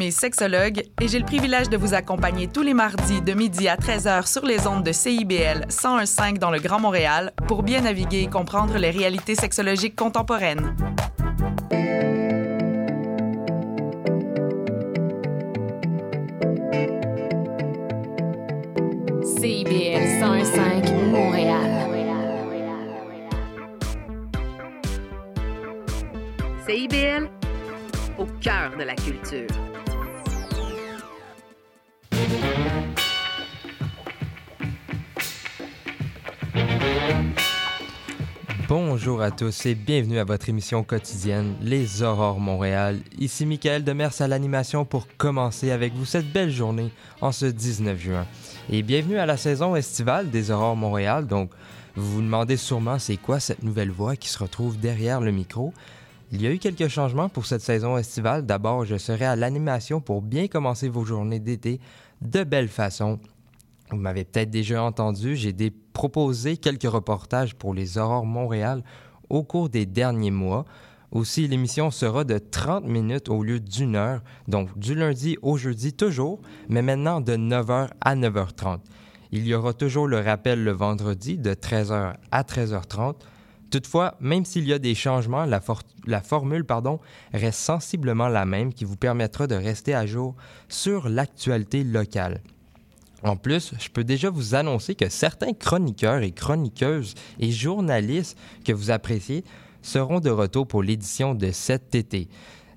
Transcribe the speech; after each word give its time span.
rythmée 0.00 0.10
sexologue 0.10 0.82
et 1.00 1.08
j'ai 1.08 1.18
le 1.18 1.24
privilège 1.24 1.68
de 1.68 1.76
vous 1.76 1.92
accompagner 1.94 2.48
tous 2.48 2.62
les 2.62 2.74
mardis 2.74 3.20
de 3.20 3.32
midi 3.34 3.68
à 3.68 3.76
13h 3.76 4.26
sur 4.26 4.46
les 4.46 4.66
ondes 4.66 4.82
de 4.82 4.92
CIBL 4.92 5.66
101.5 5.68 6.38
dans 6.38 6.50
le 6.50 6.58
Grand 6.58 6.80
Montréal 6.80 7.32
pour 7.46 7.62
bien 7.62 7.82
naviguer 7.82 8.22
et 8.22 8.26
comprendre 8.26 8.78
les 8.78 8.90
réalités 8.90 9.34
sexologiques 9.34 9.96
contemporaines. 9.96 10.74
CIBL 19.22 20.22
101.5 20.22 21.10
Montréal. 21.10 21.56
CIBL, 26.66 27.28
au 28.18 28.26
cœur 28.40 28.76
de 28.78 28.84
la 28.84 28.94
culture. 28.94 29.69
Bonjour 38.70 39.20
à 39.20 39.32
tous 39.32 39.66
et 39.66 39.74
bienvenue 39.74 40.20
à 40.20 40.24
votre 40.24 40.48
émission 40.48 40.84
quotidienne 40.84 41.56
Les 41.60 42.04
Aurores 42.04 42.38
Montréal. 42.38 43.00
Ici 43.18 43.44
Michael 43.44 43.82
Demers 43.82 44.22
à 44.22 44.28
l'animation 44.28 44.84
pour 44.84 45.08
commencer 45.16 45.72
avec 45.72 45.92
vous 45.92 46.04
cette 46.04 46.32
belle 46.32 46.52
journée 46.52 46.92
en 47.20 47.32
ce 47.32 47.46
19 47.46 47.98
juin. 47.98 48.26
Et 48.70 48.82
bienvenue 48.82 49.18
à 49.18 49.26
la 49.26 49.36
saison 49.36 49.74
estivale 49.74 50.30
des 50.30 50.52
Aurores 50.52 50.76
Montréal. 50.76 51.26
Donc, 51.26 51.50
vous 51.96 52.12
vous 52.12 52.22
demandez 52.22 52.56
sûrement 52.56 53.00
c'est 53.00 53.16
quoi 53.16 53.40
cette 53.40 53.64
nouvelle 53.64 53.90
voix 53.90 54.14
qui 54.14 54.28
se 54.28 54.38
retrouve 54.38 54.78
derrière 54.78 55.20
le 55.20 55.32
micro. 55.32 55.74
Il 56.30 56.40
y 56.40 56.46
a 56.46 56.52
eu 56.52 56.60
quelques 56.60 56.86
changements 56.86 57.28
pour 57.28 57.46
cette 57.46 57.62
saison 57.62 57.98
estivale. 57.98 58.46
D'abord, 58.46 58.84
je 58.84 58.98
serai 58.98 59.24
à 59.24 59.34
l'animation 59.34 60.00
pour 60.00 60.22
bien 60.22 60.46
commencer 60.46 60.88
vos 60.88 61.04
journées 61.04 61.40
d'été 61.40 61.80
de 62.22 62.44
belle 62.44 62.68
façon. 62.68 63.18
Vous 63.90 63.96
m'avez 63.96 64.22
peut-être 64.22 64.50
déjà 64.50 64.80
entendu, 64.84 65.34
j'ai 65.34 65.52
proposé 65.92 66.56
quelques 66.56 66.90
reportages 66.90 67.54
pour 67.54 67.74
les 67.74 67.98
Aurores 67.98 68.26
Montréal 68.26 68.82
au 69.28 69.42
cours 69.42 69.68
des 69.68 69.86
derniers 69.86 70.30
mois. 70.30 70.64
Aussi, 71.12 71.48
l'émission 71.48 71.90
sera 71.90 72.24
de 72.24 72.38
30 72.38 72.84
minutes 72.84 73.28
au 73.28 73.42
lieu 73.42 73.58
d'une 73.58 73.96
heure, 73.96 74.22
donc 74.46 74.78
du 74.78 74.94
lundi 74.94 75.36
au 75.42 75.56
jeudi 75.56 75.92
toujours, 75.92 76.40
mais 76.68 76.82
maintenant 76.82 77.20
de 77.20 77.32
9h 77.32 77.88
à 78.00 78.16
9h30. 78.16 78.78
Il 79.32 79.46
y 79.46 79.54
aura 79.54 79.72
toujours 79.72 80.06
le 80.06 80.20
rappel 80.20 80.62
le 80.62 80.72
vendredi 80.72 81.38
de 81.38 81.54
13h 81.54 82.14
à 82.30 82.42
13h30. 82.42 83.14
Toutefois, 83.70 84.16
même 84.20 84.44
s'il 84.44 84.66
y 84.66 84.72
a 84.72 84.80
des 84.80 84.96
changements, 84.96 85.44
la, 85.44 85.60
la 86.06 86.20
formule 86.20 86.64
pardon, 86.64 86.98
reste 87.32 87.60
sensiblement 87.60 88.28
la 88.28 88.44
même 88.44 88.74
qui 88.74 88.84
vous 88.84 88.96
permettra 88.96 89.46
de 89.46 89.54
rester 89.54 89.94
à 89.94 90.06
jour 90.06 90.34
sur 90.68 91.08
l'actualité 91.08 91.84
locale. 91.84 92.40
En 93.22 93.36
plus, 93.36 93.74
je 93.78 93.88
peux 93.88 94.04
déjà 94.04 94.30
vous 94.30 94.54
annoncer 94.54 94.94
que 94.94 95.08
certains 95.08 95.52
chroniqueurs 95.52 96.22
et 96.22 96.32
chroniqueuses 96.32 97.14
et 97.38 97.50
journalistes 97.50 98.38
que 98.64 98.72
vous 98.72 98.90
appréciez 98.90 99.44
seront 99.82 100.20
de 100.20 100.30
retour 100.30 100.66
pour 100.66 100.82
l'édition 100.82 101.34
de 101.34 101.50
cet 101.50 101.94
été. 101.94 102.28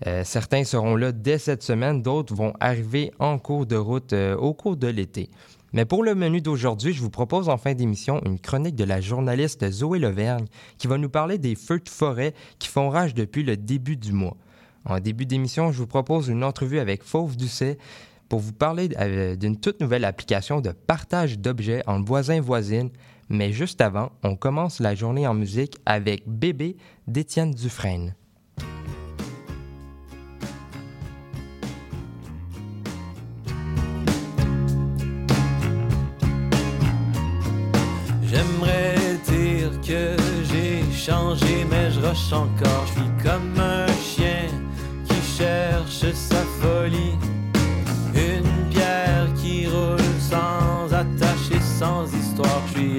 Euh, 0.06 0.24
certains 0.26 0.66
seront 0.66 0.96
là 0.96 1.12
dès 1.12 1.38
cette 1.38 1.64
semaine, 1.64 2.02
d'autres 2.02 2.36
vont 2.36 2.54
arriver 2.60 3.12
en 3.20 3.38
cours 3.38 3.66
de 3.66 3.78
route 3.78 4.12
euh, 4.14 4.36
au 4.36 4.54
cours 4.54 4.76
de 4.76 4.88
l'été. 4.88 5.30
Mais 5.72 5.86
pour 5.86 6.04
le 6.04 6.14
menu 6.14 6.42
d'aujourd'hui, 6.42 6.94
je 6.94 7.02
vous 7.02 7.10
propose 7.10 7.50
en 7.50 7.58
fin 7.58 7.74
d'émission 7.74 8.22
une 8.26 8.40
chronique 8.40 8.76
de 8.76 8.84
la 8.84 9.02
journaliste 9.02 9.70
Zoé 9.72 10.00
Levergne 10.00 10.46
qui 10.78 10.88
va 10.88 10.98
nous 10.98 11.10
parler 11.10 11.38
des 11.38 11.56
feux 11.56 11.80
de 11.80 11.90
forêt 11.90 12.34
qui 12.60 12.68
font 12.68 12.90
rage 12.90 13.14
depuis 13.14 13.44
le 13.44 13.58
début 13.58 13.98
du 13.98 14.12
mois. 14.12 14.38
En 14.86 15.00
début 15.00 15.26
d'émission, 15.26 15.72
je 15.72 15.78
vous 15.78 15.88
propose 15.88 16.28
une 16.28 16.44
entrevue 16.44 16.80
avec 16.80 17.04
Fauve 17.04 17.38
Doucet 17.38 17.78
pour 18.34 18.40
vous 18.40 18.52
parler 18.52 18.90
euh, 19.00 19.36
d'une 19.36 19.60
toute 19.60 19.80
nouvelle 19.80 20.04
application 20.06 20.60
de 20.60 20.72
partage 20.72 21.38
d'objets 21.38 21.84
entre 21.86 22.08
voisins-voisines. 22.08 22.90
Mais 23.30 23.52
juste 23.52 23.80
avant, 23.80 24.12
on 24.24 24.36
commence 24.36 24.80
la 24.80 24.96
journée 24.96 25.28
en 25.28 25.36
musique 25.36 25.78
avec 25.86 26.28
Bébé 26.28 26.76
d'Étienne 27.06 27.52
Dufresne. 27.52 28.16
J'aimerais 38.24 38.96
dire 39.28 39.80
que 39.82 40.18
j'ai 40.46 40.92
changé, 40.92 41.68
mais 41.70 41.92
je 41.92 42.00
rush 42.00 42.34
encore. 42.34 43.13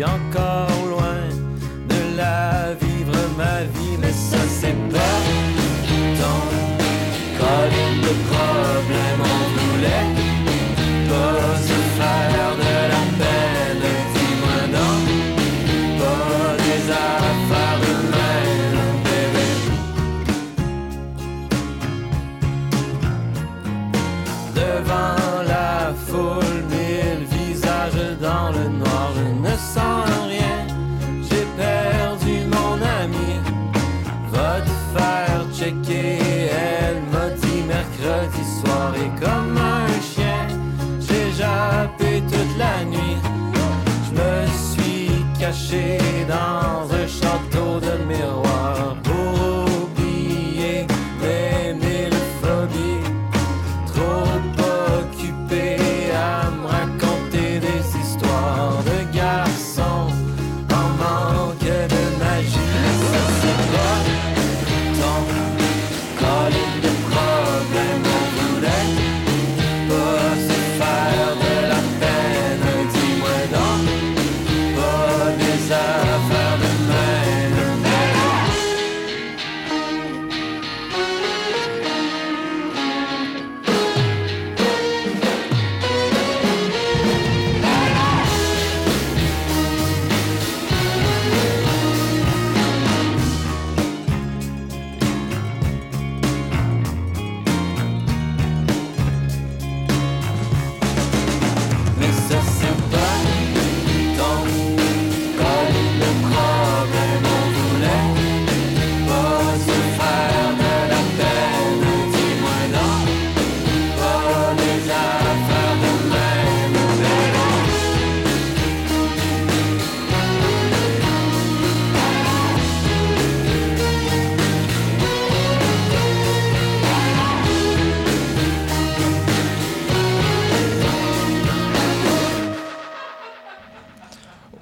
Histoire. 0.02 0.53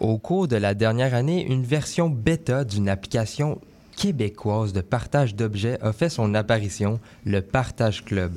Au 0.03 0.19
cours 0.19 0.49
de 0.49 0.57
la 0.57 0.75
dernière 0.75 1.15
année, 1.15 1.47
une 1.47 1.63
version 1.63 2.09
bêta 2.11 2.65
d'une 2.65 2.89
application 2.89 3.61
québécoise 3.97 4.73
de 4.73 4.81
partage 4.81 5.37
d'objets 5.37 5.79
a 5.81 5.93
fait 5.93 6.09
son 6.09 6.35
apparition, 6.35 6.99
le 7.25 7.41
Partage 7.41 8.05
Club. 8.05 8.33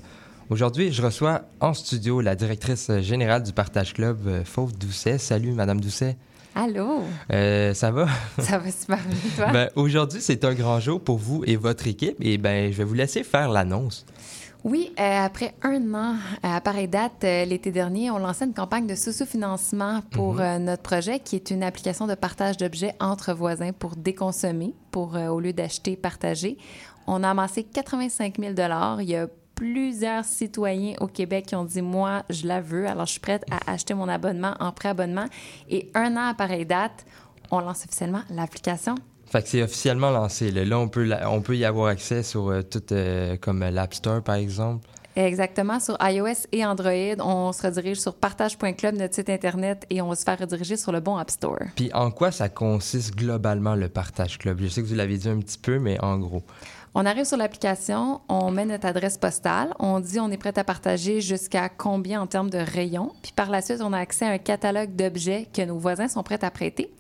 Aujourd'hui, 0.52 0.94
je 0.94 1.02
reçois 1.02 1.42
en 1.62 1.74
studio 1.74 2.22
la 2.22 2.36
directrice 2.36 2.92
générale 3.00 3.42
du 3.42 3.52
Partage 3.52 3.96
Club, 3.96 4.20
euh, 4.28 4.44
Fauve 4.46 4.78
Doucet. 4.78 5.18
Salut, 5.18 5.54
Madame 5.54 5.82
Doucet. 5.82 6.18
Allô, 6.54 7.02
Euh, 7.34 7.74
ça 7.74 7.90
va? 7.90 8.10
ça 8.40 8.60
va 8.60 8.70
super 8.70 9.00
bien, 9.00 9.18
toi? 9.36 9.52
Ben, 9.52 9.70
Aujourd'hui, 9.76 10.22
c'est 10.22 10.46
un 10.46 10.54
grand 10.54 10.80
jour 10.80 11.02
pour 11.02 11.18
vous 11.18 11.44
et 11.48 11.56
votre 11.56 11.88
équipe 11.88 12.18
et 12.22 12.38
ben, 12.38 12.72
je 12.72 12.78
vais 12.78 12.84
vous 12.84 12.94
laisser 12.94 13.24
faire 13.24 13.50
l'annonce. 13.50 14.06
Oui, 14.66 14.92
euh, 15.00 15.26
après 15.26 15.54
un 15.62 15.94
an, 15.94 16.16
à 16.42 16.60
pareille 16.60 16.88
date, 16.88 17.24
euh, 17.24 17.46
l'été 17.46 17.72
dernier, 17.72 18.10
on 18.10 18.18
lançait 18.18 18.46
une 18.46 18.54
campagne 18.56 18.88
de 18.88 18.96
sous-financement 18.96 20.02
pour 20.10 20.42
euh, 20.42 20.58
notre 20.58 20.82
projet, 20.82 21.20
qui 21.20 21.36
est 21.36 21.52
une 21.52 21.62
application 21.62 22.08
de 22.08 22.16
partage 22.16 22.58
d'objets 22.58 22.96
entre 23.00 23.32
voisins 23.32 23.74
pour 23.74 23.96
déconsommer, 23.96 24.74
pour 24.90 25.18
euh, 25.18 25.28
au 25.28 25.40
lieu 25.40 25.54
d'acheter, 25.54 25.96
partager. 25.96 26.58
On 27.06 27.22
a 27.22 27.30
amassé 27.30 27.64
85 27.64 28.40
000 28.40 28.54
Il 29.02 29.08
y 29.08 29.16
a 29.16 29.28
plusieurs 29.54 30.26
citoyens 30.26 30.96
au 31.00 31.06
Québec 31.06 31.46
qui 31.46 31.56
ont 31.56 31.64
dit 31.64 31.84
moi 31.84 32.24
je 32.32 32.48
la 32.48 32.60
veux. 32.60 32.88
Alors 32.88 33.06
je 33.06 33.12
suis 33.12 33.22
prête 33.22 33.46
à 33.52 33.72
acheter 33.72 33.94
mon 33.94 34.10
abonnement 34.10 34.56
en 34.60 34.72
pré-abonnement. 34.72 35.26
Et 35.70 35.92
un 35.94 36.18
an 36.18 36.30
à 36.30 36.34
pareille 36.34 36.66
date 36.66 37.06
on 37.52 37.60
lance 37.60 37.86
officiellement 37.86 38.22
l'application 38.32 38.96
Fait 39.28 39.42
que 39.42 39.50
c'est 39.50 39.64
officiellement 39.64 40.12
lancé. 40.12 40.52
Là, 40.52 40.64
Là, 40.66 40.78
on, 40.80 40.88
peut, 40.88 41.04
la- 41.04 41.30
on 41.32 41.42
peut 41.42 41.58
y 41.58 41.66
avoir 41.66 41.88
accès 41.88 42.24
sur 42.24 42.50
euh, 42.50 42.62
tout, 42.62 42.84
euh, 42.92 43.38
comme 43.38 43.64
euh, 43.64 43.72
l'App 43.72 43.94
Store, 43.94 44.22
par 44.22 44.36
exemple. 44.36 44.88
Exactement, 45.18 45.80
sur 45.80 45.98
iOS 46.02 46.46
et 46.52 46.66
Android, 46.66 46.92
on 47.20 47.54
se 47.54 47.62
redirige 47.66 48.02
sur 48.02 48.16
partage.club, 48.16 48.96
notre 48.96 49.16
site 49.16 49.30
Internet, 49.30 49.86
et 49.90 50.02
on 50.02 50.10
va 50.10 50.16
se 50.16 50.24
faire 50.26 50.38
rediriger 50.38 50.76
sur 50.76 50.92
le 50.92 51.00
bon 51.00 51.16
App 51.16 51.32
Store. 51.32 51.60
Puis 51.78 51.90
en 51.94 52.12
quoi 52.12 52.32
ça 52.32 52.50
consiste 52.50 53.16
globalement 53.16 53.76
le 53.76 53.88
Partage 53.88 54.38
Club? 54.38 54.60
Je 54.62 54.68
sais 54.68 54.82
que 54.82 54.88
vous 54.88 54.96
l'avez 54.96 55.18
dit 55.18 55.30
un 55.30 55.40
petit 55.40 55.58
peu, 55.58 55.80
mais 55.80 55.98
en 56.04 56.18
gros. 56.18 56.44
On 56.96 57.06
arrive 57.06 57.24
sur 57.24 57.38
l'application, 57.38 58.20
on 58.28 58.52
met 58.52 58.66
notre 58.66 58.88
adresse 58.88 59.18
postale, 59.18 59.74
on 59.80 60.02
dit 60.02 60.20
on 60.20 60.30
est 60.32 60.38
prêt 60.38 60.58
à 60.60 60.66
partager 60.66 61.22
jusqu'à 61.22 61.70
combien 61.70 62.22
en 62.22 62.28
termes 62.28 62.50
de 62.50 62.58
rayons, 62.58 63.14
puis 63.24 63.32
par 63.34 63.50
la 63.50 63.62
suite, 63.62 63.80
on 63.82 63.94
a 63.94 64.00
accès 64.00 64.26
à 64.26 64.32
un 64.32 64.38
catalogue 64.38 64.98
d'objets 64.98 65.48
que 65.54 65.62
nos 65.62 65.78
voisins 65.78 66.10
sont 66.10 66.24
prêts 66.24 66.44
à 66.44 66.52
prêter, 66.52 66.92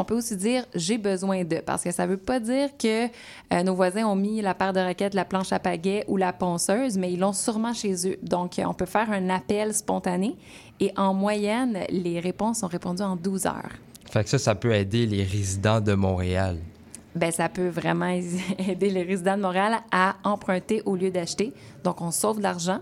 on 0.00 0.04
peut 0.04 0.16
aussi 0.16 0.36
dire 0.36 0.64
j'ai 0.74 0.96
besoin 0.96 1.44
de, 1.44 1.56
parce 1.56 1.84
que 1.84 1.90
ça 1.90 2.06
veut 2.06 2.16
pas 2.16 2.40
dire 2.40 2.70
que 2.78 3.06
euh, 3.06 3.62
nos 3.62 3.74
voisins 3.74 4.06
ont 4.06 4.16
mis 4.16 4.40
la 4.40 4.54
paire 4.54 4.72
de 4.72 4.80
raquettes, 4.80 5.14
la 5.14 5.26
planche 5.26 5.52
à 5.52 5.58
pagaie 5.58 6.04
ou 6.08 6.16
la 6.16 6.32
ponceuse, 6.32 6.96
mais 6.96 7.12
ils 7.12 7.20
l'ont 7.20 7.34
sûrement 7.34 7.74
chez 7.74 8.08
eux. 8.08 8.16
Donc, 8.22 8.60
on 8.64 8.72
peut 8.72 8.86
faire 8.86 9.10
un 9.10 9.28
appel 9.28 9.74
spontané 9.74 10.36
et 10.80 10.90
en 10.96 11.12
moyenne, 11.12 11.80
les 11.90 12.18
réponses 12.18 12.60
sont 12.60 12.66
répondues 12.66 13.02
en 13.02 13.16
12 13.16 13.46
heures. 13.46 13.72
Fait 14.10 14.24
que 14.24 14.30
ça, 14.30 14.38
ça 14.38 14.54
peut 14.54 14.72
aider 14.72 15.06
les 15.06 15.22
résidents 15.22 15.80
de 15.80 15.92
Montréal. 15.92 16.56
Ben, 17.14 17.30
ça 17.30 17.48
peut 17.48 17.68
vraiment 17.68 18.06
aider 18.58 18.88
les 18.88 19.02
résidents 19.02 19.36
de 19.36 19.42
Montréal 19.42 19.80
à 19.92 20.16
emprunter 20.24 20.82
au 20.86 20.96
lieu 20.96 21.10
d'acheter. 21.10 21.52
Donc, 21.84 22.00
on 22.00 22.10
sauve 22.10 22.38
de 22.38 22.42
l'argent, 22.42 22.80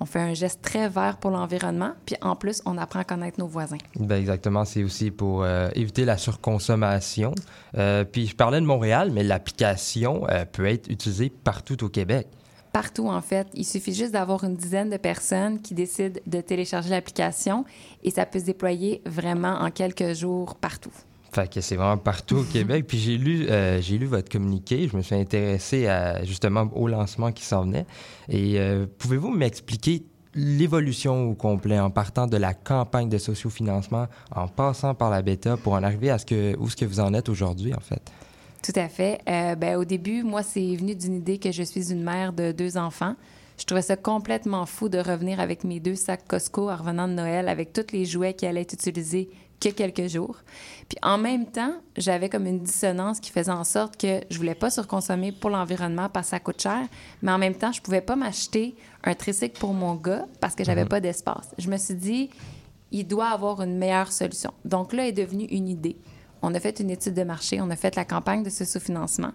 on 0.00 0.04
fait 0.04 0.20
un 0.20 0.34
geste 0.34 0.62
très 0.62 0.88
vert 0.88 1.16
pour 1.18 1.30
l'environnement, 1.30 1.92
puis 2.06 2.16
en 2.22 2.36
plus, 2.36 2.62
on 2.66 2.78
apprend 2.78 3.00
à 3.00 3.04
connaître 3.04 3.38
nos 3.38 3.46
voisins. 3.46 3.78
Ben 3.98 4.16
exactement, 4.16 4.64
c'est 4.64 4.84
aussi 4.84 5.10
pour 5.10 5.42
euh, 5.42 5.68
éviter 5.74 6.04
la 6.04 6.16
surconsommation. 6.16 7.34
Euh, 7.76 8.04
puis 8.04 8.26
je 8.26 8.36
parlais 8.36 8.60
de 8.60 8.66
Montréal, 8.66 9.10
mais 9.12 9.24
l'application 9.24 10.26
euh, 10.28 10.44
peut 10.44 10.66
être 10.66 10.88
utilisée 10.88 11.30
partout 11.30 11.82
au 11.84 11.88
Québec. 11.88 12.28
Partout, 12.72 13.08
en 13.08 13.22
fait, 13.22 13.48
il 13.54 13.64
suffit 13.64 13.94
juste 13.94 14.12
d'avoir 14.12 14.44
une 14.44 14.54
dizaine 14.54 14.90
de 14.90 14.98
personnes 14.98 15.60
qui 15.60 15.74
décident 15.74 16.20
de 16.26 16.40
télécharger 16.40 16.90
l'application 16.90 17.64
et 18.04 18.10
ça 18.10 18.26
peut 18.26 18.38
se 18.38 18.44
déployer 18.44 19.02
vraiment 19.06 19.54
en 19.60 19.70
quelques 19.70 20.12
jours 20.12 20.54
partout. 20.54 20.92
Fait 21.32 21.52
que 21.52 21.60
c'est 21.60 21.76
vraiment 21.76 21.98
partout 21.98 22.38
au 22.38 22.42
Québec. 22.52 22.86
Puis 22.86 22.98
j'ai 22.98 23.18
lu, 23.18 23.48
euh, 23.48 23.80
j'ai 23.80 23.98
lu 23.98 24.06
votre 24.06 24.28
communiqué. 24.28 24.88
Je 24.90 24.96
me 24.96 25.02
suis 25.02 25.14
intéressé 25.14 25.86
à, 25.86 26.24
justement 26.24 26.68
au 26.74 26.88
lancement 26.88 27.32
qui 27.32 27.44
s'en 27.44 27.62
venait. 27.62 27.86
Et 28.28 28.58
euh, 28.58 28.86
pouvez-vous 28.98 29.30
m'expliquer 29.30 30.04
l'évolution 30.34 31.30
au 31.30 31.34
complet 31.34 31.78
en 31.80 31.90
partant 31.90 32.26
de 32.26 32.36
la 32.36 32.54
campagne 32.54 33.08
de 33.08 33.18
sociofinancement, 33.18 34.06
en 34.34 34.46
passant 34.46 34.94
par 34.94 35.10
la 35.10 35.22
bêta 35.22 35.56
pour 35.56 35.72
en 35.72 35.82
arriver 35.82 36.10
à 36.10 36.18
ce 36.18 36.26
que, 36.26 36.56
où 36.58 36.68
ce 36.68 36.76
que 36.76 36.84
vous 36.84 37.00
en 37.00 37.14
êtes 37.14 37.28
aujourd'hui, 37.28 37.74
en 37.74 37.80
fait? 37.80 38.02
Tout 38.62 38.72
à 38.76 38.88
fait. 38.88 39.20
Euh, 39.28 39.54
ben, 39.54 39.76
au 39.76 39.84
début, 39.84 40.22
moi, 40.22 40.42
c'est 40.42 40.76
venu 40.76 40.94
d'une 40.94 41.14
idée 41.14 41.38
que 41.38 41.52
je 41.52 41.62
suis 41.62 41.92
une 41.92 42.02
mère 42.02 42.32
de 42.32 42.52
deux 42.52 42.76
enfants. 42.76 43.14
Je 43.58 43.64
trouvais 43.64 43.82
ça 43.82 43.96
complètement 43.96 44.66
fou 44.66 44.88
de 44.88 44.98
revenir 44.98 45.40
avec 45.40 45.64
mes 45.64 45.80
deux 45.80 45.96
sacs 45.96 46.26
Costco 46.28 46.70
en 46.70 46.76
revenant 46.76 47.08
de 47.08 47.14
Noël 47.14 47.48
avec 47.48 47.72
tous 47.72 47.92
les 47.92 48.04
jouets 48.04 48.34
qui 48.34 48.46
allaient 48.46 48.60
être 48.62 48.74
utilisés 48.74 49.30
que 49.60 49.68
quelques 49.70 50.08
jours. 50.08 50.36
Puis 50.88 50.98
en 51.02 51.18
même 51.18 51.46
temps, 51.46 51.74
j'avais 51.96 52.28
comme 52.28 52.46
une 52.46 52.60
dissonance 52.60 53.20
qui 53.20 53.30
faisait 53.30 53.50
en 53.50 53.64
sorte 53.64 53.96
que 53.96 54.20
je 54.30 54.36
voulais 54.38 54.54
pas 54.54 54.70
surconsommer 54.70 55.32
pour 55.32 55.50
l'environnement 55.50 56.08
parce 56.08 56.28
que 56.28 56.30
ça 56.30 56.40
coûte 56.40 56.60
cher, 56.60 56.80
mais 57.22 57.32
en 57.32 57.38
même 57.38 57.54
temps, 57.54 57.72
je 57.72 57.82
pouvais 57.82 58.00
pas 58.00 58.16
m'acheter 58.16 58.76
un 59.04 59.14
tricycle 59.14 59.58
pour 59.58 59.74
mon 59.74 59.94
gars 59.94 60.26
parce 60.40 60.54
que 60.54 60.64
j'avais 60.64 60.84
pas 60.84 61.00
d'espace. 61.00 61.50
Je 61.58 61.68
me 61.68 61.76
suis 61.76 61.94
dit, 61.94 62.30
il 62.90 63.06
doit 63.06 63.28
avoir 63.28 63.60
une 63.62 63.76
meilleure 63.76 64.12
solution. 64.12 64.52
Donc 64.64 64.92
là 64.92 65.06
est 65.06 65.12
devenue 65.12 65.44
une 65.46 65.68
idée. 65.68 65.96
On 66.40 66.54
a 66.54 66.60
fait 66.60 66.80
une 66.80 66.90
étude 66.90 67.14
de 67.14 67.24
marché, 67.24 67.60
on 67.60 67.70
a 67.70 67.76
fait 67.76 67.96
la 67.96 68.04
campagne 68.04 68.42
de 68.42 68.50
ce 68.50 68.64
sous-financement. 68.64 69.32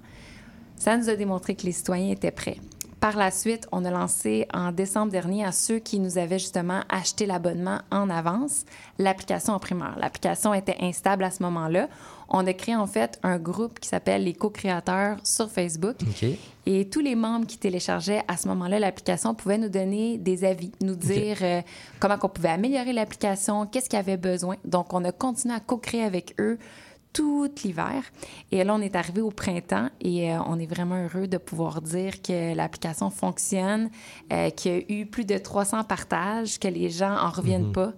Ça 0.75 0.97
nous 0.97 1.09
a 1.09 1.15
démontré 1.15 1.55
que 1.55 1.63
les 1.63 1.71
citoyens 1.71 2.11
étaient 2.11 2.31
prêts. 2.31 2.57
Par 3.03 3.17
la 3.17 3.31
suite, 3.31 3.67
on 3.73 3.83
a 3.83 3.91
lancé 3.91 4.47
en 4.53 4.71
décembre 4.71 5.11
dernier 5.11 5.43
à 5.43 5.51
ceux 5.51 5.79
qui 5.79 5.99
nous 5.99 6.17
avaient 6.17 6.39
justement 6.39 6.83
acheté 6.87 7.25
l'abonnement 7.25 7.79
en 7.91 8.09
avance 8.09 8.63
l'application 8.97 9.51
en 9.51 9.59
primeur. 9.59 9.97
L'application 9.99 10.53
était 10.53 10.77
instable 10.79 11.25
à 11.25 11.29
ce 11.29 11.43
moment-là. 11.43 11.89
On 12.29 12.47
a 12.47 12.53
créé 12.53 12.77
en 12.77 12.87
fait 12.87 13.19
un 13.21 13.39
groupe 13.39 13.81
qui 13.81 13.89
s'appelle 13.89 14.23
les 14.23 14.31
co-créateurs 14.31 15.17
sur 15.25 15.51
Facebook. 15.51 15.97
OK. 16.01 16.29
Et 16.65 16.89
tous 16.89 17.01
les 17.01 17.15
membres 17.15 17.45
qui 17.45 17.57
téléchargeaient 17.57 18.23
à 18.29 18.37
ce 18.37 18.47
moment-là 18.47 18.79
l'application 18.79 19.35
pouvaient 19.35 19.57
nous 19.57 19.67
donner 19.67 20.17
des 20.17 20.45
avis, 20.45 20.71
nous 20.79 20.95
dire 20.95 21.39
euh, 21.41 21.61
comment 21.99 22.15
on 22.23 22.29
pouvait 22.29 22.51
améliorer 22.51 22.93
l'application, 22.93 23.65
qu'est-ce 23.65 23.89
qu'il 23.89 23.97
y 23.97 23.99
avait 23.99 24.15
besoin. 24.15 24.55
Donc, 24.63 24.93
on 24.93 25.03
a 25.03 25.11
continué 25.11 25.53
à 25.53 25.59
co-créer 25.59 26.03
avec 26.03 26.35
eux 26.39 26.57
tout 27.13 27.49
l'hiver. 27.63 28.03
Et 28.51 28.63
là, 28.63 28.73
on 28.73 28.81
est 28.81 28.95
arrivé 28.95 29.21
au 29.21 29.29
printemps 29.29 29.89
et 30.01 30.33
euh, 30.33 30.39
on 30.47 30.59
est 30.59 30.65
vraiment 30.65 30.95
heureux 30.95 31.27
de 31.27 31.37
pouvoir 31.37 31.81
dire 31.81 32.21
que 32.21 32.55
l'application 32.55 33.09
fonctionne, 33.09 33.89
euh, 34.31 34.49
qu'il 34.49 34.71
y 34.71 34.75
a 34.75 35.01
eu 35.01 35.05
plus 35.05 35.25
de 35.25 35.37
300 35.37 35.83
partages, 35.83 36.59
que 36.59 36.67
les 36.67 36.89
gens 36.89 37.15
en 37.15 37.29
reviennent 37.29 37.71
pas, 37.71 37.93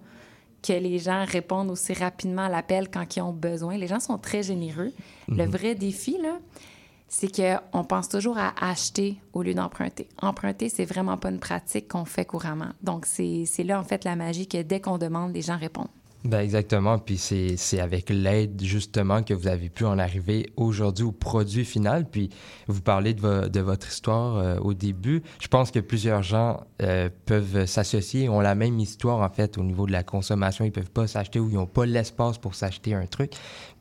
que 0.62 0.72
les 0.72 0.98
gens 0.98 1.24
répondent 1.26 1.70
aussi 1.70 1.94
rapidement 1.94 2.42
à 2.42 2.48
l'appel 2.48 2.90
quand 2.90 3.16
ils 3.16 3.22
ont 3.22 3.32
besoin. 3.32 3.76
Les 3.76 3.86
gens 3.86 4.00
sont 4.00 4.18
très 4.18 4.42
généreux. 4.42 4.92
Le 5.28 5.44
vrai 5.44 5.74
défi, 5.74 6.18
là, 6.20 6.38
c'est 7.08 7.30
qu'on 7.30 7.84
pense 7.84 8.08
toujours 8.08 8.36
à 8.36 8.52
acheter 8.60 9.16
au 9.32 9.42
lieu 9.42 9.54
d'emprunter. 9.54 10.08
Emprunter, 10.20 10.68
c'est 10.68 10.84
vraiment 10.84 11.16
pas 11.16 11.30
une 11.30 11.38
pratique 11.38 11.88
qu'on 11.88 12.04
fait 12.04 12.24
couramment. 12.24 12.70
Donc, 12.82 13.06
c'est 13.06 13.44
c'est 13.46 13.62
là, 13.62 13.78
en 13.78 13.84
fait, 13.84 14.04
la 14.04 14.16
magie 14.16 14.48
que 14.48 14.60
dès 14.60 14.80
qu'on 14.80 14.98
demande, 14.98 15.32
les 15.32 15.42
gens 15.42 15.56
répondent. 15.56 15.88
Ben 16.28 16.40
exactement. 16.40 16.98
Puis 16.98 17.18
c'est 17.18 17.56
c'est 17.56 17.78
avec 17.78 18.10
l'aide, 18.10 18.60
justement, 18.60 19.22
que 19.22 19.32
vous 19.32 19.46
avez 19.46 19.68
pu 19.68 19.84
en 19.84 19.96
arriver 19.98 20.50
aujourd'hui 20.56 21.04
au 21.04 21.12
produit 21.12 21.64
final. 21.64 22.04
Puis 22.10 22.30
vous 22.66 22.80
parlez 22.80 23.14
de, 23.14 23.20
vo- 23.20 23.48
de 23.48 23.60
votre 23.60 23.86
histoire 23.86 24.36
euh, 24.36 24.58
au 24.58 24.74
début. 24.74 25.22
Je 25.40 25.46
pense 25.46 25.70
que 25.70 25.78
plusieurs 25.78 26.24
gens 26.24 26.64
euh, 26.82 27.08
peuvent 27.26 27.66
s'associer, 27.66 28.28
ont 28.28 28.40
la 28.40 28.56
même 28.56 28.80
histoire, 28.80 29.20
en 29.20 29.30
fait, 29.32 29.56
au 29.56 29.62
niveau 29.62 29.86
de 29.86 29.92
la 29.92 30.02
consommation. 30.02 30.64
Ils 30.64 30.72
peuvent 30.72 30.90
pas 30.90 31.06
s'acheter 31.06 31.38
ou 31.38 31.48
ils 31.48 31.54
n'ont 31.54 31.66
pas 31.66 31.86
l'espace 31.86 32.38
pour 32.38 32.56
s'acheter 32.56 32.92
un 32.94 33.06
truc. 33.06 33.32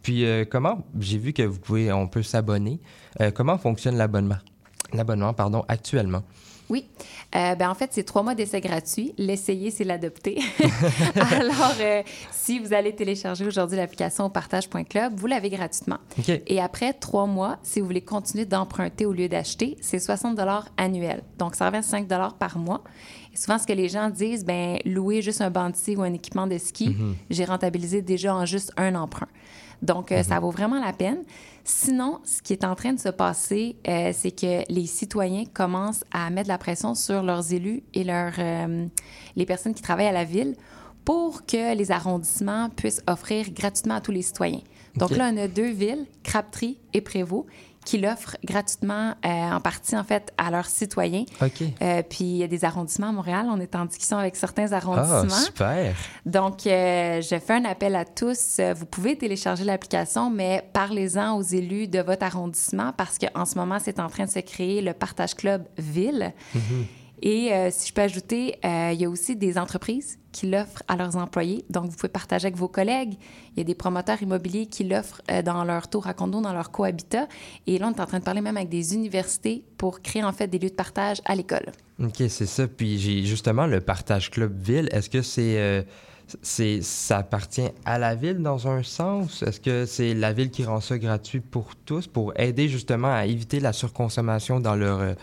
Puis 0.03 0.23
euh, 0.25 0.45
comment, 0.47 0.85
j'ai 0.99 1.17
vu 1.17 1.33
que 1.33 1.41
vous 1.41 1.59
pouvez, 1.59 1.91
on 1.91 2.07
peut 2.07 2.21
s'abonner. 2.21 2.79
Euh, 3.21 3.31
comment 3.31 3.57
fonctionne 3.57 3.95
l'abonnement? 3.97 4.37
L'abonnement, 4.93 5.33
pardon, 5.33 5.65
actuellement? 5.67 6.21
Oui. 6.69 6.87
Euh, 7.35 7.55
ben, 7.55 7.69
en 7.69 7.75
fait, 7.75 7.91
c'est 7.91 8.03
trois 8.03 8.23
mois 8.23 8.35
d'essai 8.35 8.61
gratuit. 8.61 9.13
L'essayer, 9.17 9.71
c'est 9.71 9.83
l'adopter. 9.83 10.39
Alors, 11.15 11.75
euh, 11.79 12.01
si 12.31 12.59
vous 12.59 12.73
allez 12.73 12.93
télécharger 12.95 13.45
aujourd'hui 13.45 13.77
l'application 13.77 14.29
partage.club, 14.29 15.13
vous 15.15 15.27
l'avez 15.27 15.49
gratuitement. 15.49 15.97
Et 16.47 16.61
après 16.61 16.93
trois 16.93 17.27
mois, 17.27 17.57
si 17.63 17.79
vous 17.79 17.85
voulez 17.85 18.01
continuer 18.01 18.45
d'emprunter 18.45 19.05
au 19.05 19.13
lieu 19.13 19.29
d'acheter, 19.29 19.77
c'est 19.81 19.99
60 19.99 20.39
annuel. 20.77 21.23
Donc, 21.37 21.55
ça 21.55 21.67
revient 21.67 21.77
à 21.77 21.81
5 21.83 22.07
par 22.39 22.57
mois. 22.57 22.83
Et 23.33 23.37
souvent, 23.37 23.57
ce 23.57 23.67
que 23.67 23.73
les 23.73 23.89
gens 23.89 24.09
disent, 24.09 24.45
ben 24.45 24.79
louer 24.85 25.21
juste 25.21 25.41
un 25.41 25.73
scie 25.73 25.95
ou 25.95 26.01
un 26.01 26.13
équipement 26.13 26.47
de 26.47 26.57
ski, 26.57 26.95
j'ai 27.29 27.45
rentabilisé 27.45 28.01
déjà 28.01 28.35
en 28.35 28.45
juste 28.45 28.71
un 28.77 28.95
emprunt. 28.95 29.27
Donc, 29.81 30.11
euh, 30.11 30.23
ça 30.23 30.39
vaut 30.39 30.51
vraiment 30.51 30.79
la 30.83 30.93
peine. 30.93 31.23
Sinon, 31.67 32.19
ce 32.23 32.43
qui 32.43 32.53
est 32.53 32.63
en 32.63 32.75
train 32.75 32.93
de 32.93 32.99
se 32.99 33.09
passer, 33.09 33.75
euh, 33.87 34.11
c'est 34.13 34.29
que 34.29 34.71
les 34.71 34.85
citoyens 34.85 35.45
commencent 35.51 36.03
à 36.11 36.29
mettre 36.29 36.47
de 36.47 36.53
la 36.53 36.59
pression 36.59 36.93
sur 36.93 37.23
leurs 37.23 37.51
élus 37.53 37.81
et 37.95 38.03
leurs, 38.03 38.35
euh, 38.37 38.85
les 39.35 39.45
personnes 39.47 39.73
qui 39.73 39.81
travaillent 39.81 40.05
à 40.05 40.11
la 40.11 40.25
ville 40.25 40.55
pour 41.05 41.43
que 41.47 41.75
les 41.75 41.89
arrondissements 41.89 42.69
puissent 42.69 43.01
offrir 43.07 43.49
gratuitement 43.49 43.95
à 43.95 44.01
tous 44.01 44.11
les 44.11 44.21
citoyens. 44.21 44.61
Donc 44.95 45.09
là, 45.17 45.31
on 45.33 45.37
a 45.37 45.47
deux 45.47 45.71
villes, 45.71 46.05
Crabtree 46.23 46.77
et 46.93 47.01
Prévost, 47.01 47.47
qui 47.85 47.97
l'offrent 47.99 48.35
gratuitement, 48.43 49.13
euh, 49.25 49.29
en 49.29 49.61
partie, 49.61 49.95
en 49.95 50.03
fait, 50.03 50.33
à 50.37 50.51
leurs 50.51 50.65
citoyens. 50.65 51.25
OK. 51.41 51.63
Euh, 51.81 52.01
puis 52.03 52.25
il 52.25 52.37
y 52.37 52.43
a 52.43 52.47
des 52.47 52.65
arrondissements 52.65 53.09
à 53.09 53.11
Montréal. 53.11 53.45
On 53.49 53.59
est 53.59 53.75
en 53.75 53.85
discussion 53.85 54.17
avec 54.17 54.35
certains 54.35 54.73
arrondissements. 54.73 55.29
super. 55.29 55.95
Donc, 56.25 56.67
euh, 56.67 57.21
je 57.21 57.39
fais 57.39 57.53
un 57.53 57.65
appel 57.65 57.95
à 57.95 58.03
tous. 58.03 58.59
Vous 58.75 58.85
pouvez 58.85 59.17
télécharger 59.17 59.63
l'application, 59.63 60.29
mais 60.29 60.67
parlez-en 60.73 61.37
aux 61.37 61.43
élus 61.43 61.87
de 61.87 61.99
votre 61.99 62.25
arrondissement 62.25 62.91
parce 62.97 63.17
qu'en 63.17 63.45
ce 63.45 63.55
moment, 63.55 63.77
c'est 63.81 63.99
en 63.99 64.09
train 64.09 64.25
de 64.25 64.31
se 64.31 64.39
créer 64.39 64.81
le 64.81 64.93
Partage 64.93 65.35
Club 65.35 65.63
Ville. 65.77 66.33
Et 67.21 67.53
euh, 67.53 67.69
si 67.71 67.89
je 67.89 67.93
peux 67.93 68.01
ajouter, 68.01 68.57
euh, 68.63 68.91
il 68.93 69.01
y 69.01 69.05
a 69.05 69.09
aussi 69.09 69.35
des 69.35 69.57
entreprises 69.57 70.19
qui 70.35 70.47
l'offrent 70.47 70.83
à 70.89 70.97
leurs 70.97 71.15
employés. 71.15 71.63
Donc, 71.69 71.85
vous 71.85 71.95
pouvez 71.95 72.09
partager 72.09 72.47
avec 72.47 72.57
vos 72.57 72.67
collègues. 72.67 73.13
Il 73.55 73.59
y 73.59 73.61
a 73.61 73.63
des 73.63 73.73
promoteurs 73.73 74.21
immobiliers 74.21 74.65
qui 74.65 74.83
l'offrent 74.83 75.21
euh, 75.31 75.41
dans 75.41 75.63
leur 75.63 75.87
tour 75.87 76.07
à 76.07 76.13
condo, 76.13 76.41
dans 76.41 76.51
leur 76.51 76.71
cohabitat. 76.71 77.29
Et 77.67 77.77
là, 77.77 77.87
on 77.87 77.95
est 77.95 78.01
en 78.01 78.05
train 78.05 78.19
de 78.19 78.23
parler 78.25 78.41
même 78.41 78.57
avec 78.57 78.67
des 78.67 78.93
universités 78.93 79.63
pour 79.77 80.01
créer 80.01 80.25
en 80.25 80.33
fait 80.33 80.47
des 80.47 80.59
lieux 80.59 80.69
de 80.69 80.75
partage 80.75 81.21
à 81.23 81.35
l'école. 81.35 81.71
OK, 82.03 82.21
c'est 82.27 82.45
ça. 82.45 82.67
Puis 82.67 82.99
j'ai 82.99 83.23
justement 83.23 83.65
le 83.65 83.79
partage 83.79 84.29
club 84.29 84.61
ville. 84.61 84.89
Est-ce 84.91 85.09
que 85.09 85.21
c'est 85.21 85.57
euh, 85.57 85.81
ça 86.81 87.19
appartient 87.19 87.69
à 87.85 87.97
la 87.97 88.13
ville 88.13 88.39
dans 88.39 88.67
un 88.67 88.83
sens? 88.83 89.41
Est-ce 89.41 89.61
que 89.61 89.85
c'est 89.85 90.13
la 90.13 90.33
ville 90.33 90.51
qui 90.51 90.65
rend 90.65 90.81
ça 90.81 90.97
gratuit 90.97 91.39
pour 91.39 91.77
tous 91.85 92.07
pour 92.07 92.37
aider 92.37 92.67
justement 92.67 93.13
à 93.13 93.25
éviter 93.25 93.61
la 93.61 93.71
surconsommation 93.71 94.59
dans 94.59 94.75
leur 94.75 94.99
euh, 94.99 95.13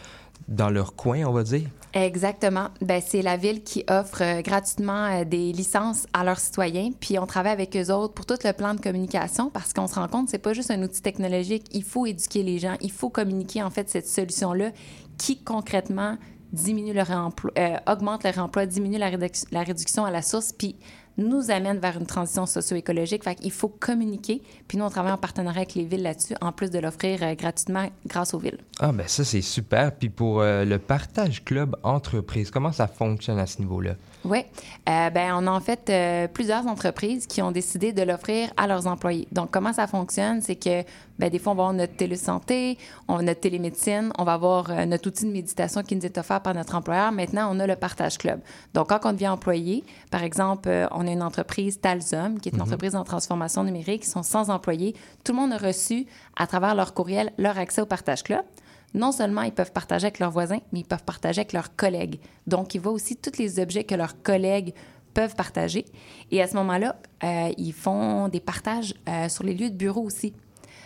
dans 0.49 0.71
leur 0.71 0.97
coin, 0.97 1.25
on 1.26 1.33
va 1.33 1.42
dire? 1.42 1.69
Exactement. 1.95 2.69
Ben, 2.81 3.03
c'est 3.07 3.21
la 3.21 3.37
ville 3.37 3.63
qui 3.63 3.85
offre 3.89 4.23
euh, 4.23 4.41
gratuitement 4.41 5.21
euh, 5.21 5.25
des 5.25 5.53
licences 5.53 6.07
à 6.15 6.25
leurs 6.25 6.39
citoyens, 6.39 6.91
puis 6.99 7.19
on 7.19 7.27
travaille 7.27 7.53
avec 7.53 7.77
eux 7.77 7.93
autres 7.93 8.15
pour 8.15 8.25
tout 8.25 8.39
le 8.43 8.53
plan 8.53 8.75
de 8.75 8.81
communication 8.81 9.51
parce 9.51 9.75
qu'on 9.75 9.87
se 9.87 9.97
rend 9.97 10.09
compte 10.09 10.27
que 10.27 10.31
c'est 10.31 10.39
pas 10.39 10.55
juste 10.55 10.71
un 10.71 10.83
outil 10.83 11.03
technologique, 11.03 11.67
il 11.73 11.85
faut 11.85 12.07
éduquer 12.07 12.43
les 12.43 12.59
gens, 12.59 12.77
il 12.81 12.91
faut 12.91 13.11
communiquer 13.11 13.63
en 13.63 13.69
fait 13.69 13.91
cette 13.91 14.09
solution-là 14.09 14.71
qui 15.19 15.43
concrètement 15.43 16.17
diminue 16.53 16.95
leur 16.95 17.11
emploi, 17.11 17.51
euh, 17.59 17.77
augmente 17.87 18.25
leur 18.25 18.39
emploi, 18.39 18.65
diminue 18.65 18.99
la, 18.99 19.11
la 19.51 19.63
réduction 19.63 20.07
à 20.07 20.11
la 20.11 20.23
source, 20.23 20.53
puis 20.53 20.77
nous 21.19 21.50
amène 21.50 21.78
vers 21.78 21.99
une 21.99 22.07
transition 22.07 22.47
socio-écologique. 22.47 23.25
Fait 23.25 23.35
qu'il 23.35 23.52
faut 23.52 23.69
communiquer, 23.69 24.42
puis 24.69 24.78
nous, 24.78 24.85
on 24.85 24.90
travaille 24.90 25.12
en 25.12 25.19
partenariat 25.19 25.61
avec 25.61 25.75
les 25.75 25.85
villes 25.85 26.02
là-dessus, 26.02 26.35
en 26.40 26.52
plus 26.52 26.71
de 26.71 26.78
l'offrir 26.78 27.23
euh, 27.23 27.35
gratuitement 27.35 27.88
grâce 28.07 28.35
aux 28.35 28.38
villes. 28.38 28.59
Ah 28.81 28.92
ben 28.92 29.07
ça 29.07 29.25
c'est 29.25 29.42
super. 29.42 29.95
Puis 29.95 30.09
pour 30.09 30.40
euh, 30.40 30.64
le 30.64 30.78
partage 30.78 31.45
club 31.45 31.76
entreprise, 31.83 32.50
comment 32.50 32.73
ça 32.73 32.87
fonctionne 32.87 33.38
à 33.38 33.47
ce 33.47 33.61
niveau-là? 33.61 33.95
Oui. 34.25 34.45
Euh, 34.88 35.11
ben, 35.11 35.33
on 35.35 35.47
a 35.47 35.50
en 35.50 35.61
fait 35.61 35.91
euh, 35.91 36.29
plusieurs 36.29 36.67
entreprises 36.67 37.26
qui 37.26 37.43
ont 37.43 37.50
décidé 37.50 37.93
de 37.93 38.02
l'offrir 38.02 38.50
à 38.57 38.67
leurs 38.67 38.87
employés. 38.87 39.26
Donc, 39.33 39.50
comment 39.50 39.73
ça 39.73 39.87
fonctionne? 39.87 40.41
C'est 40.41 40.55
que 40.55 40.85
ben, 41.19 41.29
des 41.29 41.38
fois, 41.38 41.52
on 41.52 41.57
va 41.57 41.62
avoir 41.64 41.73
notre 41.75 41.97
télésanté, 41.97 42.79
on 43.09 43.19
a 43.19 43.23
notre 43.23 43.41
télémédecine, 43.41 44.12
on 44.19 44.25
va 44.25 44.35
avoir 44.35 44.71
euh, 44.71 44.87
notre 44.87 45.09
outil 45.09 45.25
de 45.25 45.33
méditation 45.33 45.83
qui 45.83 45.97
nous 45.97 46.07
est 46.07 46.19
offert 46.19 46.41
par 46.41 46.55
notre 46.55 46.75
employeur. 46.76 47.11
Maintenant, 47.11 47.49
on 47.50 47.59
a 47.59 47.67
le 47.67 47.76
partage 47.76 48.19
club. 48.19 48.41
Donc, 48.75 48.91
quand 48.91 49.00
on 49.05 49.12
devient 49.12 49.29
employé, 49.29 49.83
par 50.11 50.23
exemple, 50.23 50.71
on 50.93 51.07
a 51.07 51.11
une 51.11 51.23
entreprise 51.23 51.81
Talzum, 51.81 52.38
qui 52.38 52.49
est 52.49 52.52
une 52.52 52.62
entreprise 52.62 52.95
en 52.95 53.05
transformation 53.05 53.64
numérique, 53.64 54.02
qui 54.02 54.09
sont 54.09 54.23
sans 54.23 54.50
employés. 54.50 54.95
Tout 55.25 55.33
le 55.33 55.38
monde 55.38 55.52
a 55.52 55.59
reçu, 55.59 56.07
à 56.37 56.47
travers 56.47 56.75
leur 56.75 56.95
courriel, 56.95 57.33
leur 57.38 57.59
accès 57.59 57.83
au 57.83 57.87
partage 57.87 58.23
club 58.23 58.43
non 58.95 59.13
seulement 59.13 59.43
ils 59.43 59.53
peuvent 59.53 59.73
partager 59.73 60.07
avec 60.07 60.19
leurs 60.19 60.31
voisins, 60.31 60.61
mais 60.73 60.81
ils 60.81 60.87
peuvent 60.87 61.05
partager 61.05 61.41
avec 61.41 61.53
leurs 61.53 61.75
collègues. 61.77 62.21
Donc, 62.47 62.75
ils 62.75 62.81
voient 62.81 62.93
aussi 62.93 63.17
tous 63.17 63.39
les 63.39 63.59
objets 63.59 63.85
que 63.85 63.95
leurs 63.95 64.23
collègues 64.23 64.75
peuvent 65.15 65.35
partager. 65.35 65.85
Et 66.31 66.43
à 66.43 66.47
ce 66.47 66.55
moment-là, 66.57 66.97
euh, 67.25 67.53
ils 67.59 67.73
font 67.73 68.29
des 68.29 68.41
partages 68.41 68.95
euh, 69.09 69.29
sur 69.29 69.45
les 69.45 69.55
lieux 69.55 69.71
de 69.71 69.77
bureau 69.77 70.03
aussi. 70.03 70.35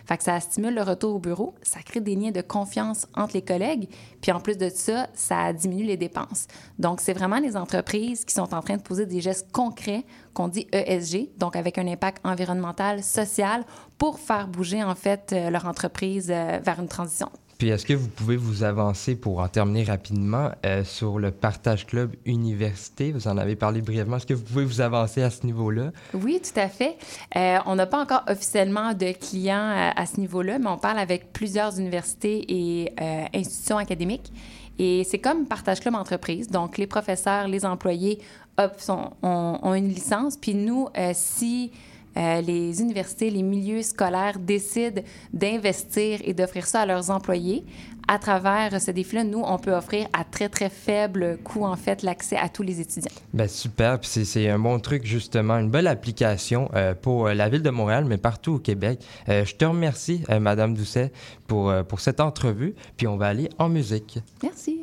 Fait 0.04 0.22
ça 0.22 0.38
stimule 0.38 0.74
le 0.74 0.82
retour 0.82 1.16
au 1.16 1.18
bureau, 1.18 1.54
ça 1.62 1.80
crée 1.80 2.00
des 2.00 2.14
liens 2.14 2.30
de 2.30 2.40
confiance 2.40 3.08
entre 3.16 3.34
les 3.34 3.42
collègues, 3.42 3.88
puis 4.20 4.30
en 4.30 4.38
plus 4.38 4.56
de 4.56 4.68
ça, 4.68 5.08
ça 5.14 5.52
diminue 5.52 5.82
les 5.82 5.96
dépenses. 5.96 6.46
Donc, 6.78 7.00
c'est 7.00 7.12
vraiment 7.12 7.40
les 7.40 7.56
entreprises 7.56 8.24
qui 8.24 8.32
sont 8.32 8.54
en 8.54 8.62
train 8.62 8.76
de 8.76 8.82
poser 8.82 9.06
des 9.06 9.20
gestes 9.20 9.50
concrets 9.50 10.04
qu'on 10.32 10.46
dit 10.46 10.68
ESG, 10.70 11.30
donc 11.38 11.56
avec 11.56 11.76
un 11.76 11.88
impact 11.88 12.24
environnemental, 12.24 13.02
social, 13.02 13.64
pour 13.98 14.20
faire 14.20 14.46
bouger 14.46 14.84
en 14.84 14.94
fait 14.94 15.32
euh, 15.32 15.50
leur 15.50 15.66
entreprise 15.66 16.28
vers 16.28 16.78
une 16.78 16.88
transition. 16.88 17.30
Puis 17.58 17.68
est-ce 17.68 17.86
que 17.86 17.94
vous 17.94 18.08
pouvez 18.08 18.36
vous 18.36 18.64
avancer 18.64 19.16
pour 19.16 19.38
en 19.38 19.48
terminer 19.48 19.84
rapidement 19.84 20.50
euh, 20.66 20.84
sur 20.84 21.18
le 21.18 21.30
partage 21.30 21.86
club 21.86 22.14
université? 22.26 23.12
Vous 23.12 23.28
en 23.28 23.38
avez 23.38 23.56
parlé 23.56 23.80
brièvement. 23.80 24.18
Est-ce 24.18 24.26
que 24.26 24.34
vous 24.34 24.44
pouvez 24.44 24.64
vous 24.64 24.82
avancer 24.82 25.22
à 25.22 25.30
ce 25.30 25.46
niveau-là? 25.46 25.90
Oui, 26.12 26.40
tout 26.42 26.60
à 26.60 26.68
fait. 26.68 26.98
Euh, 27.34 27.58
on 27.64 27.76
n'a 27.76 27.86
pas 27.86 28.02
encore 28.02 28.24
officiellement 28.28 28.92
de 28.92 29.12
clients 29.12 29.56
à, 29.56 29.98
à 29.98 30.04
ce 30.04 30.20
niveau-là, 30.20 30.58
mais 30.58 30.68
on 30.68 30.76
parle 30.76 30.98
avec 30.98 31.32
plusieurs 31.32 31.78
universités 31.78 32.44
et 32.48 32.92
euh, 33.00 33.24
institutions 33.34 33.78
académiques. 33.78 34.32
Et 34.78 35.04
c'est 35.04 35.18
comme 35.18 35.46
Partage 35.46 35.80
Club 35.80 35.94
Entreprise. 35.94 36.48
Donc, 36.48 36.76
les 36.76 36.86
professeurs, 36.86 37.48
les 37.48 37.64
employés 37.64 38.20
ont, 38.58 39.12
ont 39.22 39.74
une 39.74 39.88
licence. 39.88 40.36
Puis 40.36 40.54
nous, 40.54 40.88
euh, 40.98 41.12
si 41.14 41.72
euh, 42.16 42.40
les 42.40 42.80
universités, 42.80 43.30
les 43.30 43.42
milieux 43.42 43.82
scolaires 43.82 44.38
décident 44.38 45.02
d'investir 45.32 46.20
et 46.24 46.34
d'offrir 46.34 46.66
ça 46.66 46.80
à 46.82 46.86
leurs 46.86 47.10
employés, 47.10 47.64
à 48.08 48.18
travers 48.18 48.80
ce 48.80 48.90
défi-là, 48.92 49.24
nous, 49.24 49.42
on 49.44 49.58
peut 49.58 49.72
offrir 49.74 50.06
à 50.12 50.22
très, 50.24 50.48
très 50.48 50.68
faible 50.70 51.38
coût, 51.42 51.64
en 51.64 51.74
fait, 51.76 52.02
l'accès 52.02 52.36
à 52.36 52.48
tous 52.48 52.62
les 52.62 52.80
étudiants. 52.80 53.10
Ben 53.34 53.48
super, 53.48 53.98
puis 53.98 54.08
c'est- 54.08 54.24
c'est 54.24 54.48
un 54.48 54.58
bon 54.60 54.78
truc 54.78 55.04
justement, 55.04 55.58
une 55.58 55.70
belle 55.70 55.88
application 55.88 56.70
euh, 56.74 56.94
pour 56.94 57.26
euh, 57.26 57.34
la 57.34 57.48
ville 57.48 57.62
de 57.62 57.70
Montréal, 57.70 58.04
mais 58.04 58.16
partout 58.16 58.54
au 58.54 58.58
Québec. 58.58 59.00
Euh, 59.28 59.44
je 59.44 59.56
te 59.56 59.64
remercie, 59.64 60.22
euh, 60.30 60.38
Madame 60.38 60.74
Doucet, 60.74 61.10
pour, 61.48 61.68
euh, 61.70 61.82
pour 61.82 61.98
cette 62.00 62.20
entrevue, 62.20 62.74
puis 62.96 63.06
on 63.08 63.16
va 63.16 63.26
aller 63.26 63.48
en 63.58 63.68
musique. 63.68 64.18
Merci. 64.42 64.82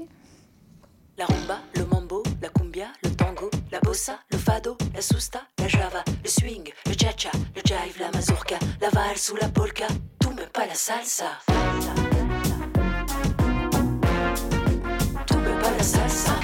La 1.17 1.25
rumba, 1.25 1.59
le 1.77 1.85
mambo, 1.85 2.23
la 2.41 2.49
le 4.31 4.39
fado, 4.39 4.75
la 4.95 5.01
susta, 5.03 5.41
la 5.59 5.67
java, 5.67 6.03
le 6.23 6.27
swing, 6.27 6.71
le 6.87 6.93
cha-cha, 6.93 7.29
le 7.55 7.61
jive, 7.63 7.99
la 7.99 8.09
mazurka, 8.11 8.57
la 8.81 8.89
valse 8.89 9.29
ou 9.29 9.35
la 9.35 9.47
polka, 9.47 9.85
tout 10.19 10.33
mais 10.35 10.47
pas 10.47 10.65
la 10.65 10.73
salsa. 10.73 11.25
Tout 15.27 15.37
mais 15.37 15.59
pas 15.61 15.71
la 15.77 15.83
salsa. 15.83 16.39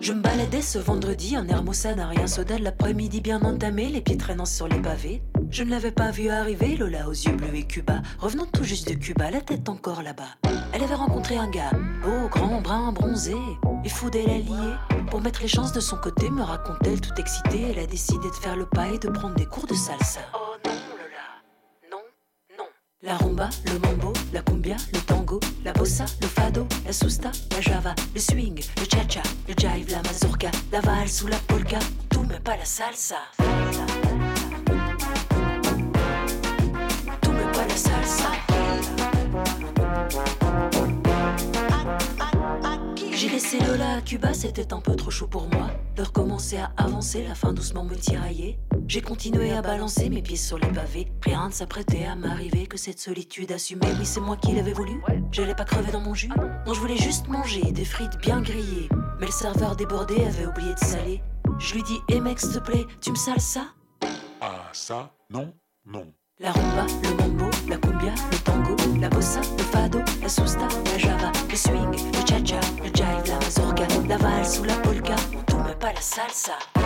Je 0.00 0.12
me 0.14 0.22
baladais 0.22 0.62
ce 0.62 0.78
vendredi 0.78 1.36
en 1.36 1.46
Hermosa 1.46 1.92
d'un 1.92 2.08
rien 2.08 2.26
soda 2.26 2.58
l'après-midi 2.58 3.20
bien 3.20 3.42
entamé, 3.42 3.90
les 3.90 4.00
pieds 4.00 4.16
traînant 4.16 4.46
sur 4.46 4.68
les 4.68 4.80
pavés. 4.80 5.20
Je 5.50 5.64
ne 5.64 5.70
l'avais 5.70 5.90
pas 5.90 6.10
vue 6.10 6.28
arriver, 6.28 6.76
Lola 6.76 7.08
aux 7.08 7.12
yeux 7.12 7.32
bleus 7.32 7.54
et 7.54 7.66
Cuba, 7.66 8.02
revenant 8.18 8.44
tout 8.46 8.64
juste 8.64 8.86
de 8.88 8.94
Cuba, 8.94 9.30
la 9.30 9.40
tête 9.40 9.68
encore 9.68 10.02
là-bas. 10.02 10.36
Elle 10.72 10.82
avait 10.82 10.94
rencontré 10.94 11.36
un 11.36 11.48
gars, 11.48 11.70
beau, 12.02 12.28
grand, 12.28 12.60
brun, 12.60 12.92
bronzé, 12.92 13.34
et 13.84 13.88
fou 13.88 14.10
d'elle 14.10 14.28
alliée. 14.28 14.74
Pour 15.10 15.22
mettre 15.22 15.40
les 15.40 15.48
chances 15.48 15.72
de 15.72 15.80
son 15.80 15.96
côté, 15.96 16.28
me 16.28 16.42
raconte-t-elle 16.42 17.00
tout 17.00 17.14
excitée, 17.18 17.62
elle 17.70 17.78
a 17.78 17.86
décidé 17.86 18.28
de 18.28 18.34
faire 18.34 18.56
le 18.56 18.66
pas 18.66 18.88
et 18.88 18.98
de 18.98 19.08
prendre 19.08 19.34
des 19.36 19.46
cours 19.46 19.66
de 19.66 19.74
salsa. 19.74 20.20
Oh 20.34 20.54
non, 20.66 20.72
Lola, 20.72 21.90
non, 21.90 22.02
non. 22.58 22.64
La 23.02 23.16
rumba, 23.16 23.48
le 23.66 23.78
mambo, 23.78 24.12
la 24.34 24.42
cumbia, 24.42 24.76
le 24.92 25.00
tango, 25.00 25.40
la 25.64 25.72
bossa, 25.72 26.04
le 26.20 26.26
fado, 26.26 26.66
la 26.84 26.92
susta, 26.92 27.32
la 27.52 27.60
java, 27.62 27.94
le 28.14 28.20
swing, 28.20 28.62
le 28.76 28.84
cha-cha, 28.84 29.22
le 29.48 29.54
jive, 29.56 29.90
la 29.90 30.02
mazurka, 30.02 30.50
la 30.70 30.80
valse 30.80 31.22
ou 31.22 31.28
la 31.28 31.38
polka, 31.48 31.78
tout 32.10 32.24
mais 32.28 32.40
pas 32.40 32.56
la 32.56 32.66
salsa. 32.66 33.16
La 33.38 33.97
Cuba, 44.08 44.32
c'était 44.32 44.72
un 44.72 44.80
peu 44.80 44.96
trop 44.96 45.10
chaud 45.10 45.26
pour 45.26 45.50
moi. 45.50 45.66
De 45.94 46.02
recommencer 46.02 46.56
à 46.56 46.72
avancer, 46.78 47.26
la 47.28 47.34
fin 47.34 47.52
doucement 47.52 47.84
me 47.84 47.94
tiraillait. 47.94 48.58
J'ai 48.86 49.02
continué 49.02 49.52
à 49.52 49.60
balancer 49.60 50.08
mes 50.08 50.22
pieds 50.22 50.38
sur 50.38 50.58
les 50.58 50.68
pavés. 50.68 51.12
Rien 51.22 51.48
ne 51.48 51.52
s'apprêtait 51.52 52.06
à 52.06 52.16
m'arriver 52.16 52.66
que 52.66 52.78
cette 52.78 52.98
solitude 52.98 53.52
assumée. 53.52 53.86
Oui, 53.98 54.06
c'est 54.06 54.20
moi 54.20 54.38
qui 54.38 54.54
l'avais 54.54 54.72
voulu. 54.72 55.02
J'allais 55.30 55.54
pas 55.54 55.66
crever 55.66 55.92
dans 55.92 56.00
mon 56.00 56.14
jus. 56.14 56.30
Non, 56.66 56.72
je 56.72 56.80
voulais 56.80 56.96
juste 56.96 57.28
manger 57.28 57.70
des 57.70 57.84
frites 57.84 58.16
bien 58.16 58.40
grillées. 58.40 58.88
Mais 59.20 59.26
le 59.26 59.32
serveur 59.32 59.76
débordé 59.76 60.24
avait 60.24 60.46
oublié 60.46 60.72
de 60.72 60.78
saler. 60.78 61.20
Je 61.58 61.74
lui 61.74 61.82
dis, 61.82 61.98
hé 62.08 62.20
mec, 62.20 62.40
s'il 62.40 62.52
te 62.52 62.60
plaît, 62.60 62.86
tu 63.02 63.10
me 63.10 63.16
sales 63.16 63.42
ça? 63.42 63.66
Ah, 64.40 64.70
ça, 64.72 65.12
non, 65.28 65.52
non. 65.84 66.14
La 66.40 66.52
rumba, 66.52 66.86
le 67.02 67.14
mambo, 67.16 67.50
la 67.68 67.76
cumbia, 67.78 68.14
le 68.30 68.38
tango, 68.44 68.76
la 69.00 69.08
bossa, 69.08 69.40
le 69.56 69.62
fado, 69.64 69.98
la 70.22 70.28
susta, 70.28 70.68
la 70.84 70.96
java, 70.96 71.32
le 71.50 71.56
swing, 71.56 71.90
le 72.12 72.24
cha-cha, 72.24 72.60
le 72.80 72.90
jive, 72.94 73.26
la 73.26 73.40
mazurka, 73.40 73.84
la 74.06 74.16
valse 74.18 74.60
ou 74.60 74.64
la 74.64 74.74
polka, 74.74 75.16
tout 75.48 75.58
mais 75.66 75.74
pas 75.74 75.92
la 75.92 76.00
salsa. 76.00 76.77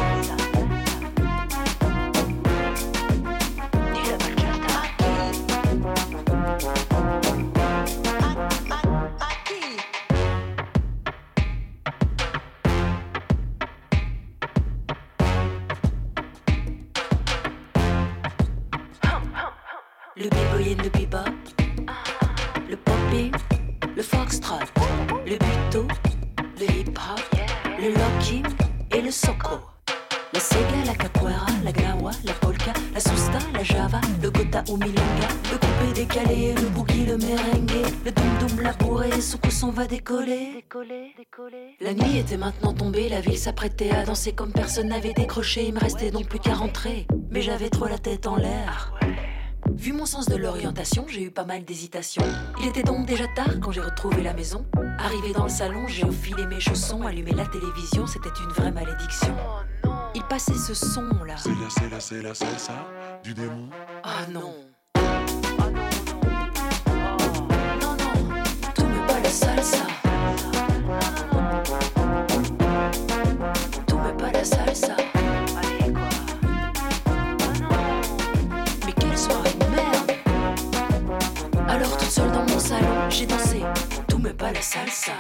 Était 42.23 42.37
maintenant 42.37 42.73
tombée, 42.73 43.09
la 43.09 43.21
ville 43.21 43.37
s'apprêtait 43.37 43.91
à 43.91 44.05
danser 44.05 44.33
comme 44.33 44.53
personne 44.53 44.87
n'avait 44.89 45.13
décroché, 45.13 45.67
il 45.67 45.75
me 45.75 45.81
restait 45.81 46.13
donc 46.13 46.29
plus 46.29 46.39
qu'à 46.39 46.55
rentrer, 46.55 47.09
mais 47.31 47.43
j'avais 47.43 47.69
trop 47.69 47.87
la 47.87 47.99
tête 47.99 48.29
en 48.29 48.37
l'air. 48.37 48.95
Vu 49.75 49.93
mon 49.93 50.07
sens 50.07 50.27
de 50.27 50.37
l'orientation, 50.37 51.05
j'ai 51.09 51.25
eu 51.25 51.31
pas 51.33 51.45
mal 51.45 51.65
d'hésitation. 51.65 52.23
Il 52.61 52.69
était 52.69 52.85
donc 52.85 53.07
déjà 53.07 53.25
tard 53.35 53.59
quand 53.61 53.73
j'ai 53.73 53.81
retrouvé 53.81 54.23
la 54.23 54.35
maison. 54.35 54.65
Arrivé 55.01 55.33
dans 55.33 55.43
le 55.43 55.49
salon, 55.49 55.89
j'ai 55.89 56.05
enfilé 56.05 56.47
mes 56.47 56.61
chaussons, 56.61 57.03
allumé 57.03 57.33
la 57.33 57.47
télévision, 57.47 58.07
c'était 58.07 58.29
une 58.41 58.53
vraie 58.53 58.71
malédiction. 58.71 59.35
Il 60.15 60.23
passait 60.23 60.55
ce 60.55 60.75
son 60.75 61.09
là. 61.27 61.35
C'est 61.39 61.49
la, 61.49 61.71
c'est 61.71 61.91
la, 61.91 61.99
c'est 62.01 62.23
la 62.23 62.35
salsa 62.35 62.87
du 63.25 63.35
démon. 63.35 63.69
Ah 64.05 64.27
non. 64.31 64.55
Non, 67.81 67.97
non, 67.97 68.17
tout 68.77 68.85
me 68.85 69.07
pas 69.09 69.19
la 69.21 69.29
salsa. 69.29 69.92
J'ai 83.13 83.27
dansé. 83.27 83.61
Tout 84.09 84.19
me 84.19 84.33
pas 84.33 84.53
la 84.53 84.63
salsa. 84.63 85.13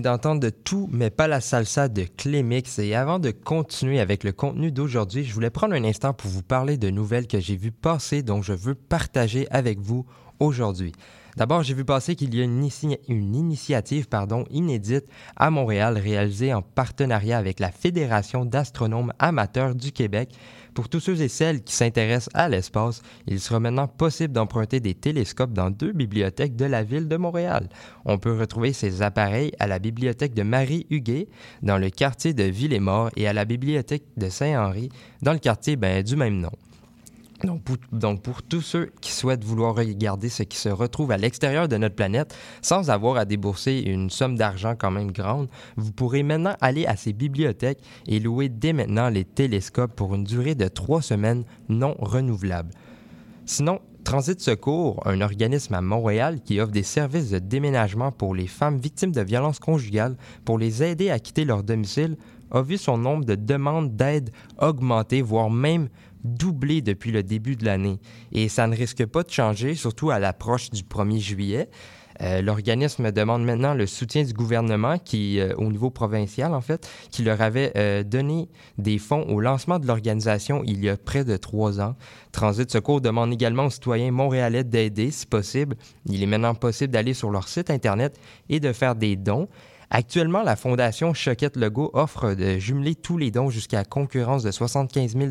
D'entendre 0.00 0.40
de 0.40 0.50
tout, 0.50 0.88
mais 0.90 1.10
pas 1.10 1.28
la 1.28 1.40
salsa 1.40 1.88
de 1.88 2.04
Clémix. 2.04 2.78
Et 2.78 2.94
avant 2.94 3.18
de 3.18 3.30
continuer 3.30 4.00
avec 4.00 4.24
le 4.24 4.32
contenu 4.32 4.72
d'aujourd'hui, 4.72 5.24
je 5.24 5.34
voulais 5.34 5.50
prendre 5.50 5.74
un 5.74 5.84
instant 5.84 6.12
pour 6.12 6.30
vous 6.30 6.42
parler 6.42 6.76
de 6.76 6.90
nouvelles 6.90 7.26
que 7.26 7.40
j'ai 7.40 7.56
vues 7.56 7.72
passer, 7.72 8.22
dont 8.22 8.42
je 8.42 8.52
veux 8.52 8.74
partager 8.74 9.46
avec 9.50 9.78
vous 9.80 10.06
aujourd'hui. 10.40 10.92
D'abord, 11.36 11.62
j'ai 11.62 11.74
vu 11.74 11.84
passer 11.84 12.16
qu'il 12.16 12.34
y 12.34 12.40
a 12.40 12.44
une, 12.44 12.64
initia- 12.64 12.98
une 13.06 13.36
initiative 13.36 14.08
pardon, 14.08 14.44
inédite 14.50 15.04
à 15.36 15.50
Montréal 15.50 15.96
réalisée 15.96 16.52
en 16.52 16.62
partenariat 16.62 17.38
avec 17.38 17.60
la 17.60 17.70
Fédération 17.70 18.44
d'astronomes 18.44 19.12
amateurs 19.20 19.76
du 19.76 19.92
Québec. 19.92 20.30
Pour 20.74 20.88
tous 20.88 20.98
ceux 20.98 21.20
et 21.22 21.28
celles 21.28 21.62
qui 21.62 21.74
s'intéressent 21.74 22.30
à 22.34 22.48
l'espace, 22.48 23.02
il 23.28 23.38
sera 23.38 23.60
maintenant 23.60 23.86
possible 23.86 24.32
d'emprunter 24.32 24.80
des 24.80 24.94
télescopes 24.94 25.52
dans 25.52 25.70
deux 25.70 25.92
bibliothèques 25.92 26.56
de 26.56 26.64
la 26.64 26.82
ville 26.82 27.06
de 27.06 27.16
Montréal. 27.16 27.68
On 28.04 28.18
peut 28.18 28.36
retrouver 28.36 28.72
ces 28.72 29.02
appareils 29.02 29.52
à 29.60 29.68
la 29.68 29.78
bibliothèque 29.78 30.34
de 30.34 30.42
Marie-Huguet, 30.42 31.28
dans 31.62 31.78
le 31.78 31.90
quartier 31.90 32.32
de 32.34 32.44
Villemort, 32.44 33.10
et 33.16 33.28
à 33.28 33.32
la 33.32 33.44
bibliothèque 33.44 34.04
de 34.16 34.28
Saint-Henri, 34.28 34.88
dans 35.22 35.32
le 35.32 35.38
quartier 35.38 35.76
ben, 35.76 36.02
du 36.02 36.16
même 36.16 36.40
nom. 36.40 36.52
Donc 37.44 37.62
pour, 38.22 38.42
tous 38.42 38.60
ceux 38.60 38.90
qui 39.00 39.12
souhaitent 39.12 39.44
vouloir 39.44 39.74
regarder 39.74 40.28
ce 40.28 40.42
qui 40.42 40.58
se 40.58 40.68
retrouve 40.68 41.12
à 41.12 41.16
l'extérieur 41.16 41.68
de 41.68 41.76
notre 41.76 41.94
planète 41.94 42.34
sans 42.62 42.90
avoir 42.90 43.16
à 43.16 43.24
débourser 43.24 43.78
une 43.86 44.10
somme 44.10 44.36
d'argent 44.36 44.74
quand 44.76 44.90
même 44.90 45.12
grande, 45.12 45.48
vous 45.76 45.92
pourrez 45.92 46.24
maintenant 46.24 46.56
aller 46.60 46.86
à 46.86 46.96
ces 46.96 47.12
bibliothèques 47.12 47.80
et 48.06 48.18
louer 48.18 48.48
dès 48.48 48.72
maintenant 48.72 49.08
les 49.08 49.24
télescopes 49.24 49.94
pour 49.94 50.14
une 50.14 50.24
durée 50.24 50.56
de 50.56 50.66
trois 50.66 51.02
semaines 51.02 51.44
non 51.68 51.94
renouvelable. 52.00 52.70
Sinon, 53.46 53.80
Transit 54.08 54.40
Secours, 54.40 55.02
un 55.06 55.20
organisme 55.20 55.74
à 55.74 55.82
Montréal 55.82 56.40
qui 56.42 56.60
offre 56.60 56.72
des 56.72 56.82
services 56.82 57.30
de 57.30 57.38
déménagement 57.38 58.10
pour 58.10 58.34
les 58.34 58.46
femmes 58.46 58.78
victimes 58.78 59.12
de 59.12 59.20
violences 59.20 59.58
conjugales 59.58 60.16
pour 60.46 60.58
les 60.58 60.82
aider 60.82 61.10
à 61.10 61.18
quitter 61.18 61.44
leur 61.44 61.62
domicile, 61.62 62.16
a 62.50 62.62
vu 62.62 62.78
son 62.78 62.98
nombre 62.98 63.24
de 63.24 63.34
demandes 63.34 63.96
d'aide 63.96 64.30
augmenter, 64.58 65.22
voire 65.22 65.50
même 65.50 65.88
doubler 66.24 66.82
depuis 66.82 67.12
le 67.12 67.22
début 67.22 67.56
de 67.56 67.64
l'année. 67.64 67.98
Et 68.32 68.48
ça 68.48 68.66
ne 68.66 68.76
risque 68.76 69.04
pas 69.06 69.22
de 69.22 69.30
changer, 69.30 69.74
surtout 69.74 70.10
à 70.10 70.18
l'approche 70.18 70.70
du 70.70 70.82
1er 70.82 71.18
juillet. 71.18 71.68
Euh, 72.20 72.42
L'organisme 72.42 73.12
demande 73.12 73.44
maintenant 73.44 73.74
le 73.74 73.86
soutien 73.86 74.24
du 74.24 74.32
gouvernement, 74.32 74.98
qui, 74.98 75.38
euh, 75.38 75.54
au 75.56 75.70
niveau 75.70 75.90
provincial 75.90 76.52
en 76.52 76.60
fait, 76.60 76.88
qui 77.10 77.22
leur 77.22 77.40
avait 77.40 77.72
euh, 77.76 78.02
donné 78.02 78.48
des 78.76 78.98
fonds 78.98 79.22
au 79.28 79.40
lancement 79.40 79.78
de 79.78 79.86
l'organisation 79.86 80.62
il 80.64 80.84
y 80.84 80.88
a 80.88 80.96
près 80.96 81.24
de 81.24 81.36
trois 81.36 81.80
ans. 81.80 81.94
Transit 82.32 82.70
Secours 82.70 83.00
demande 83.00 83.32
également 83.32 83.66
aux 83.66 83.70
citoyens 83.70 84.10
montréalais 84.10 84.64
d'aider 84.64 85.10
si 85.10 85.26
possible. 85.26 85.76
Il 86.06 86.22
est 86.22 86.26
maintenant 86.26 86.54
possible 86.54 86.92
d'aller 86.92 87.14
sur 87.14 87.30
leur 87.30 87.46
site 87.46 87.70
Internet 87.70 88.18
et 88.48 88.58
de 88.58 88.72
faire 88.72 88.96
des 88.96 89.14
dons. 89.14 89.48
Actuellement, 89.90 90.42
la 90.42 90.54
Fondation 90.54 91.14
Choquette 91.14 91.56
Legault 91.56 91.90
offre 91.94 92.34
de 92.34 92.58
jumeler 92.58 92.94
tous 92.94 93.16
les 93.16 93.30
dons 93.30 93.48
jusqu'à 93.48 93.84
concurrence 93.84 94.42
de 94.42 94.50
75 94.50 95.16
000 95.16 95.30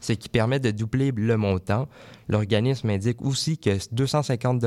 ce 0.00 0.12
qui 0.12 0.28
permet 0.28 0.58
de 0.58 0.70
doubler 0.70 1.12
le 1.14 1.36
montant. 1.36 1.86
L'organisme 2.28 2.90
indique 2.90 3.22
aussi 3.22 3.58
que 3.58 3.78
250 3.92 4.64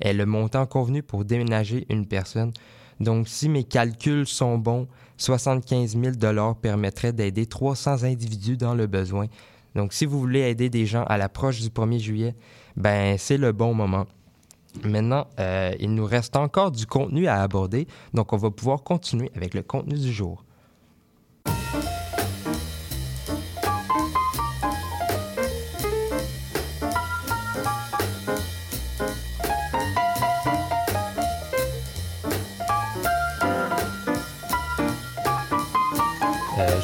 est 0.00 0.12
le 0.12 0.26
montant 0.26 0.66
convenu 0.66 1.02
pour 1.02 1.24
déménager 1.24 1.86
une 1.88 2.06
personne. 2.06 2.52
Donc, 3.00 3.28
si 3.28 3.48
mes 3.48 3.64
calculs 3.64 4.26
sont 4.26 4.58
bons, 4.58 4.86
75 5.16 5.96
000 5.96 6.54
permettrait 6.54 7.12
d'aider 7.12 7.46
300 7.46 8.04
individus 8.04 8.56
dans 8.56 8.74
le 8.74 8.86
besoin. 8.86 9.26
Donc, 9.74 9.92
si 9.92 10.06
vous 10.06 10.18
voulez 10.18 10.40
aider 10.40 10.70
des 10.70 10.86
gens 10.86 11.04
à 11.04 11.18
l'approche 11.18 11.60
du 11.60 11.68
1er 11.68 11.98
juillet, 11.98 12.34
ben 12.76 13.16
c'est 13.18 13.36
le 13.36 13.52
bon 13.52 13.74
moment. 13.74 14.06
Maintenant, 14.84 15.26
euh, 15.40 15.72
il 15.80 15.94
nous 15.94 16.04
reste 16.04 16.36
encore 16.36 16.70
du 16.70 16.86
contenu 16.86 17.26
à 17.26 17.42
aborder, 17.42 17.86
donc 18.14 18.32
on 18.32 18.36
va 18.36 18.50
pouvoir 18.50 18.82
continuer 18.82 19.30
avec 19.34 19.54
le 19.54 19.62
contenu 19.62 19.98
du 19.98 20.12
jour. 20.12 20.44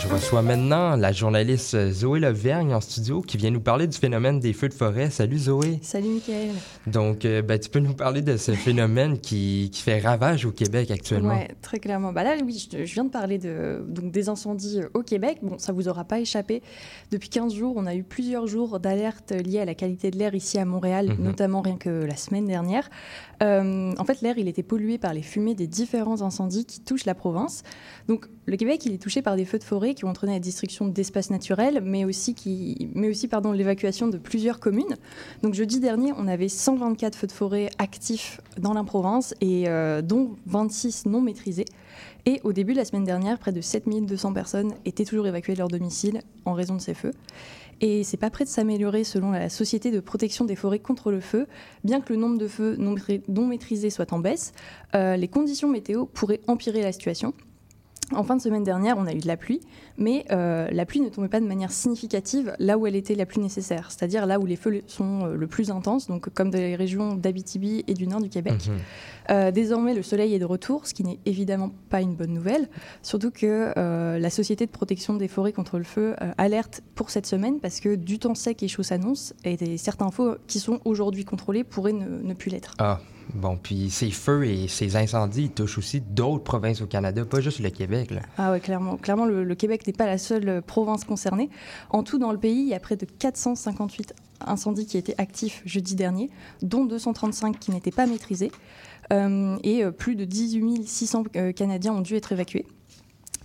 Je 0.06 0.12
reçois 0.12 0.42
maintenant 0.42 0.96
la 0.96 1.12
journaliste 1.12 1.90
Zoé 1.90 2.20
Levergne 2.20 2.74
en 2.74 2.80
studio 2.80 3.20
qui 3.22 3.36
vient 3.36 3.50
nous 3.50 3.60
parler 3.60 3.86
du 3.86 3.96
phénomène 3.96 4.38
des 4.38 4.52
feux 4.52 4.68
de 4.68 4.74
forêt. 4.74 5.10
Salut 5.10 5.38
Zoé. 5.38 5.78
Salut 5.82 6.08
Mickaël. 6.08 6.50
Donc, 6.86 7.24
euh, 7.24 7.40
ben, 7.42 7.58
tu 7.58 7.70
peux 7.70 7.78
nous 7.78 7.94
parler 7.94 8.20
de 8.20 8.36
ce 8.36 8.52
phénomène 8.52 9.18
qui, 9.18 9.70
qui 9.72 9.80
fait 9.82 9.98
ravage 10.00 10.44
au 10.44 10.50
Québec 10.52 10.90
actuellement. 10.90 11.34
Ouais, 11.34 11.48
très 11.62 11.78
clairement. 11.78 12.12
Bah 12.12 12.22
là, 12.22 12.34
oui, 12.44 12.68
je, 12.70 12.84
je 12.84 12.94
viens 12.94 13.04
de 13.04 13.10
parler 13.10 13.38
de, 13.38 13.82
donc, 13.88 14.10
des 14.12 14.28
incendies 14.28 14.80
euh, 14.82 14.88
au 14.94 15.02
Québec. 15.02 15.38
Bon, 15.42 15.58
ça 15.58 15.72
vous 15.72 15.88
aura 15.88 16.04
pas 16.04 16.20
échappé. 16.20 16.62
Depuis 17.10 17.28
15 17.30 17.54
jours, 17.54 17.74
on 17.76 17.86
a 17.86 17.94
eu 17.94 18.02
plusieurs 18.02 18.46
jours 18.46 18.80
d'alerte 18.80 19.32
liés 19.32 19.60
à 19.60 19.64
la 19.64 19.74
qualité 19.74 20.10
de 20.10 20.18
l'air 20.18 20.34
ici 20.34 20.58
à 20.58 20.64
Montréal, 20.64 21.14
Mhm. 21.18 21.24
notamment 21.24 21.60
rien 21.62 21.76
que 21.76 21.88
la 22.04 22.16
semaine 22.16 22.46
dernière. 22.46 22.90
Euh, 23.42 23.92
en 23.98 24.04
fait, 24.04 24.20
l'air, 24.20 24.36
il 24.38 24.48
était 24.48 24.62
pollué 24.62 24.98
par 24.98 25.14
les 25.14 25.22
fumées 25.22 25.54
des 25.54 25.66
différents 25.66 26.22
incendies 26.22 26.64
qui 26.66 26.80
touchent 26.80 27.04
la 27.06 27.14
province. 27.14 27.62
Donc, 28.08 28.26
le 28.46 28.56
Québec, 28.56 28.84
il 28.84 28.92
est 28.92 28.98
touché 29.02 29.22
par 29.22 29.36
des 29.36 29.44
feux 29.46 29.58
de 29.58 29.64
forêt 29.64 29.93
qui 29.94 30.04
ont 30.04 30.09
entraîné 30.09 30.35
la 30.35 30.40
destruction 30.40 30.87
d'espaces 30.87 31.30
naturels, 31.30 31.80
mais 31.85 32.04
aussi, 32.04 32.35
qui, 32.35 32.88
aussi 32.96 33.28
pardon, 33.28 33.52
l'évacuation 33.52 34.09
de 34.09 34.18
plusieurs 34.18 34.61
communes. 34.61 34.96
Donc, 35.42 35.54
jeudi 35.54 35.80
dernier, 35.80 36.12
on 36.16 36.26
avait 36.26 36.48
124 36.48 37.16
feux 37.16 37.26
de 37.26 37.33
forêt 37.33 37.70
actifs 37.78 38.40
dans 38.59 38.74
la 38.74 38.85
province, 38.85 39.35
et 39.40 39.68
euh, 39.68 40.02
dont 40.02 40.37
26 40.46 41.07
non 41.07 41.20
maîtrisés. 41.20 41.66
Et 42.26 42.40
au 42.42 42.52
début 42.52 42.72
de 42.72 42.78
la 42.78 42.85
semaine 42.85 43.04
dernière, 43.04 43.38
près 43.38 43.52
de 43.52 43.61
7200 43.61 44.33
personnes 44.33 44.72
étaient 44.85 45.04
toujours 45.04 45.26
évacuées 45.26 45.52
de 45.52 45.59
leur 45.59 45.68
domicile 45.68 46.20
en 46.46 46.54
raison 46.54 46.74
de 46.74 46.80
ces 46.80 46.94
feux. 46.94 47.12
Et 47.80 48.04
c'est 48.04 48.16
pas 48.16 48.30
prêt 48.30 48.44
de 48.44 48.48
s'améliorer 48.48 49.04
selon 49.04 49.30
la 49.33 49.48
Société 49.48 49.90
de 49.90 50.00
protection 50.00 50.44
des 50.44 50.57
forêts 50.57 50.78
contre 50.78 51.11
le 51.11 51.20
feu. 51.20 51.46
Bien 51.83 52.00
que 52.00 52.12
le 52.12 52.18
nombre 52.18 52.38
de 52.38 52.48
feux 52.48 52.76
non 52.78 53.46
maîtrisés 53.46 53.90
soit 53.90 54.12
en 54.12 54.20
baisse, 54.20 54.52
euh, 54.94 55.16
les 55.16 55.28
conditions 55.28 55.68
météo 55.68 56.07
pourraient 56.07 56.40
empirer 56.46 56.83
la 56.83 56.92
situation. 56.92 57.35
En 58.12 58.22
fin 58.22 58.36
de 58.36 58.42
semaine 58.42 58.64
dernière, 58.64 58.98
on 58.98 59.06
a 59.06 59.12
eu 59.12 59.18
de 59.18 59.26
la 59.26 59.36
pluie, 59.36 59.60
mais 59.96 60.26
euh, 60.30 60.68
la 60.70 60.84
pluie 60.84 61.00
ne 61.00 61.08
tombait 61.08 61.28
pas 61.28 61.40
de 61.40 61.46
manière 61.46 61.72
significative 61.72 62.54
là 62.58 62.76
où 62.76 62.86
elle 62.86 62.96
était 62.96 63.14
la 63.14 63.24
plus 63.24 63.40
nécessaire, 63.40 63.90
c'est-à-dire 63.90 64.26
là 64.26 64.38
où 64.38 64.46
les 64.46 64.56
feux 64.56 64.82
sont 64.86 65.24
euh, 65.24 65.36
le 65.36 65.46
plus 65.46 65.70
intenses, 65.70 66.06
donc 66.06 66.28
comme 66.34 66.50
dans 66.50 66.58
les 66.58 66.76
régions 66.76 67.14
d'Abitibi 67.14 67.82
et 67.86 67.94
du 67.94 68.06
nord 68.06 68.20
du 68.20 68.28
Québec. 68.28 68.68
Mhm. 68.68 68.76
Euh, 69.30 69.50
désormais, 69.50 69.94
le 69.94 70.02
soleil 70.02 70.34
est 70.34 70.38
de 70.38 70.44
retour, 70.44 70.87
ce 70.87 70.94
qui 70.94 71.04
n'est 71.04 71.18
évidemment 71.26 71.70
pas 71.90 72.00
une 72.00 72.14
bonne 72.14 72.32
nouvelle, 72.32 72.68
surtout 73.02 73.30
que 73.30 73.72
euh, 73.76 74.18
la 74.18 74.30
Société 74.30 74.66
de 74.66 74.70
protection 74.70 75.14
des 75.14 75.28
forêts 75.28 75.52
contre 75.52 75.78
le 75.78 75.84
feu 75.84 76.14
euh, 76.20 76.32
alerte 76.38 76.82
pour 76.94 77.10
cette 77.10 77.26
semaine 77.26 77.60
parce 77.60 77.80
que 77.80 77.94
du 77.94 78.18
temps 78.18 78.34
sec 78.34 78.62
et 78.62 78.68
chaud 78.68 78.82
s'annonce 78.82 79.34
et 79.44 79.56
des, 79.56 79.78
certains 79.78 80.10
feux 80.10 80.38
qui 80.46 80.60
sont 80.60 80.80
aujourd'hui 80.84 81.24
contrôlés 81.24 81.64
pourraient 81.64 81.92
ne, 81.92 82.22
ne 82.22 82.34
plus 82.34 82.50
l'être. 82.50 82.74
Ah, 82.78 83.00
Bon, 83.32 83.56
puis 83.56 83.88
ces 83.88 84.10
feux 84.10 84.44
et 84.44 84.68
ces 84.68 84.96
incendies 84.96 85.44
ils 85.44 85.50
touchent 85.50 85.78
aussi 85.78 86.02
d'autres 86.02 86.44
provinces 86.44 86.82
au 86.82 86.87
Canada, 86.87 87.24
pas 87.24 87.40
juste 87.40 87.60
le 87.60 87.70
Québec. 87.70 88.10
Là. 88.10 88.20
Ah 88.37 88.52
ouais, 88.52 88.60
clairement. 88.60 88.96
Clairement, 88.96 89.24
le, 89.24 89.44
le 89.44 89.54
Québec 89.54 89.87
n'est 89.87 89.94
pas 89.94 90.04
la 90.04 90.18
seule 90.18 90.60
province 90.60 91.04
concernée. 91.04 91.48
En 91.88 92.02
tout, 92.02 92.18
dans 92.18 92.32
le 92.32 92.38
pays, 92.38 92.60
il 92.60 92.68
y 92.68 92.74
a 92.74 92.80
près 92.80 92.96
de 92.96 93.06
458 93.06 94.14
incendies 94.46 94.87
qui 94.87 94.98
étaient 94.98 95.14
actifs 95.18 95.62
jeudi 95.64 95.94
dernier, 95.94 96.30
dont 96.62 96.85
235 96.85 97.59
qui 97.59 97.70
n'étaient 97.70 97.90
pas 97.90 98.07
maîtrisés. 98.07 98.52
Euh, 99.12 99.57
et 99.62 99.85
euh, 99.85 99.90
plus 99.90 100.16
de 100.16 100.24
18 100.24 100.87
600 100.87 101.24
euh, 101.37 101.52
Canadiens 101.52 101.92
ont 101.92 102.00
dû 102.00 102.14
être 102.14 102.33
évacués. 102.33 102.66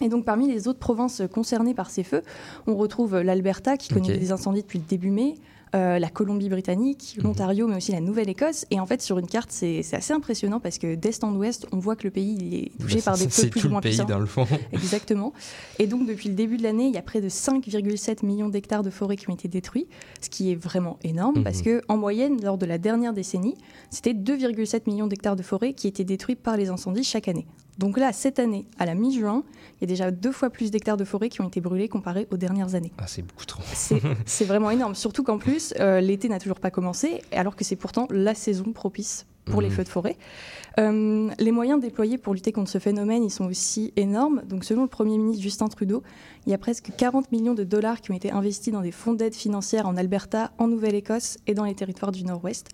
Et 0.01 0.07
donc 0.07 0.23
parmi 0.23 0.47
les 0.47 0.67
autres 0.67 0.79
provinces 0.79 1.21
concernées 1.33 1.73
par 1.73 1.89
ces 1.89 2.03
feux, 2.03 2.23
on 2.67 2.75
retrouve 2.75 3.19
l'Alberta 3.19 3.75
qui 3.75 3.93
connaît 3.93 4.17
des 4.17 4.31
incendies 4.31 4.61
depuis 4.61 4.79
le 4.79 4.85
début 4.85 5.11
mai, 5.11 5.35
euh, 5.75 5.99
la 5.99 6.09
Colombie-Britannique, 6.09 7.15
Mhm. 7.17 7.23
l'Ontario, 7.23 7.67
mais 7.67 7.75
aussi 7.77 7.91
la 7.91 7.99
Nouvelle-Écosse. 8.01 8.65
Et 8.71 8.79
en 8.79 8.85
fait, 8.85 9.01
sur 9.01 9.19
une 9.19 9.27
carte, 9.27 9.51
c'est 9.51 9.83
c'est 9.83 9.95
assez 9.95 10.13
impressionnant 10.13 10.59
parce 10.59 10.77
que 10.77 10.95
d'est 10.95 11.23
en 11.23 11.35
ouest, 11.35 11.67
on 11.71 11.77
voit 11.77 11.95
que 11.95 12.03
le 12.05 12.11
pays 12.11 12.37
il 12.39 12.53
est 12.55 12.71
touché 12.79 12.95
Ben, 12.95 13.01
par 13.03 13.13
des 13.17 13.25
c'est- 13.25 13.29
feux 13.29 13.41
C'est 13.43 13.49
plus 13.49 13.61
tout 13.61 13.67
ou 13.67 13.69
moins 13.71 13.79
le 13.79 13.83
pays, 13.83 13.91
puissants. 13.91 14.05
dans 14.05 14.19
le 14.19 14.25
fond. 14.25 14.45
Exactement. 14.73 15.33
Et 15.77 15.87
donc, 15.87 16.07
depuis 16.07 16.29
le 16.29 16.35
début 16.35 16.57
de 16.57 16.63
l'année, 16.63 16.87
il 16.87 16.93
y 16.93 16.97
a 16.97 17.01
près 17.01 17.21
de 17.21 17.29
5,7 17.29 18.23
millions 18.23 18.49
d'hectares 18.49 18.83
de 18.83 18.89
forêts 18.89 19.15
qui 19.15 19.29
ont 19.29 19.33
été 19.35 19.47
détruits, 19.47 19.87
ce 20.21 20.29
qui 20.29 20.51
est 20.51 20.55
vraiment 20.55 20.97
énorme 21.03 21.37
Mhm. 21.39 21.43
parce 21.43 21.61
que, 21.61 21.81
en 21.87 21.97
moyenne, 21.97 22.41
lors 22.43 22.57
de 22.57 22.65
la 22.65 22.77
dernière 22.77 23.13
décennie, 23.13 23.55
c'était 23.91 24.13
2,7 24.13 24.87
millions 24.87 25.07
d'hectares 25.07 25.35
de 25.35 25.43
forêts 25.43 25.73
qui 25.73 25.87
étaient 25.87 26.03
détruits 26.03 26.35
par 26.35 26.57
les 26.57 26.69
incendies 26.69 27.03
chaque 27.03 27.27
année. 27.27 27.45
Donc 27.79 27.97
là, 27.97 28.11
cette 28.11 28.39
année, 28.39 28.65
à 28.77 28.85
la 28.85 28.93
mi-juin, 28.93 29.43
il 29.77 29.81
y 29.81 29.83
a 29.85 29.87
déjà 29.87 30.11
deux 30.11 30.33
fois 30.33 30.49
plus 30.49 30.69
d'hectares 30.69 30.97
de 30.97 31.05
forêts 31.05 31.29
qui 31.29 31.39
ont 31.39 31.47
été 31.47 31.61
brûlés 31.61 31.87
comparé 31.87 32.27
aux 32.29 32.35
dernières 32.35 32.75
années. 32.75 32.91
Ah, 32.97 33.05
c'est 33.07 33.21
beaucoup 33.21 33.45
trop. 33.45 33.63
C'est 33.73 34.01
c'est 34.25 34.43
vraiment 34.43 34.69
énorme, 34.69 34.95
surtout 34.95 35.23
qu'en 35.23 35.37
plus, 35.37 35.73
euh, 35.79 36.01
l'été 36.01 36.27
n'a 36.27 36.39
toujours 36.39 36.59
pas 36.59 36.71
commencé, 36.71 37.21
alors 37.31 37.55
que 37.55 37.63
c'est 37.63 37.77
pourtant 37.77 38.05
la 38.11 38.35
saison 38.35 38.73
propice 38.73 39.25
pour 39.49 39.61
les 39.61 39.67
Mhm. 39.69 39.73
feux 39.73 39.83
de 39.83 39.89
forêt. 39.89 40.17
Euh, 40.79 41.29
les 41.39 41.51
moyens 41.51 41.81
déployés 41.81 42.17
pour 42.17 42.33
lutter 42.33 42.51
contre 42.51 42.69
ce 42.69 42.77
phénomène, 42.77 43.23
ils 43.23 43.31
sont 43.31 43.45
aussi 43.45 43.91
énormes. 43.97 44.43
Donc, 44.47 44.63
selon 44.63 44.83
le 44.83 44.87
Premier 44.87 45.17
ministre 45.17 45.43
Justin 45.43 45.67
Trudeau, 45.67 46.03
il 46.45 46.51
y 46.51 46.53
a 46.53 46.57
presque 46.57 46.91
40 46.95 47.31
millions 47.31 47.53
de 47.55 47.63
dollars 47.63 47.99
qui 48.01 48.11
ont 48.11 48.15
été 48.15 48.31
investis 48.31 48.71
dans 48.71 48.81
des 48.81 48.91
fonds 48.91 49.13
d'aide 49.13 49.35
financière 49.35 49.87
en 49.87 49.97
Alberta, 49.97 50.51
en 50.57 50.67
Nouvelle-Écosse 50.67 51.37
et 51.47 51.53
dans 51.53 51.65
les 51.65 51.75
territoires 51.75 52.11
du 52.11 52.23
Nord-Ouest. 52.23 52.69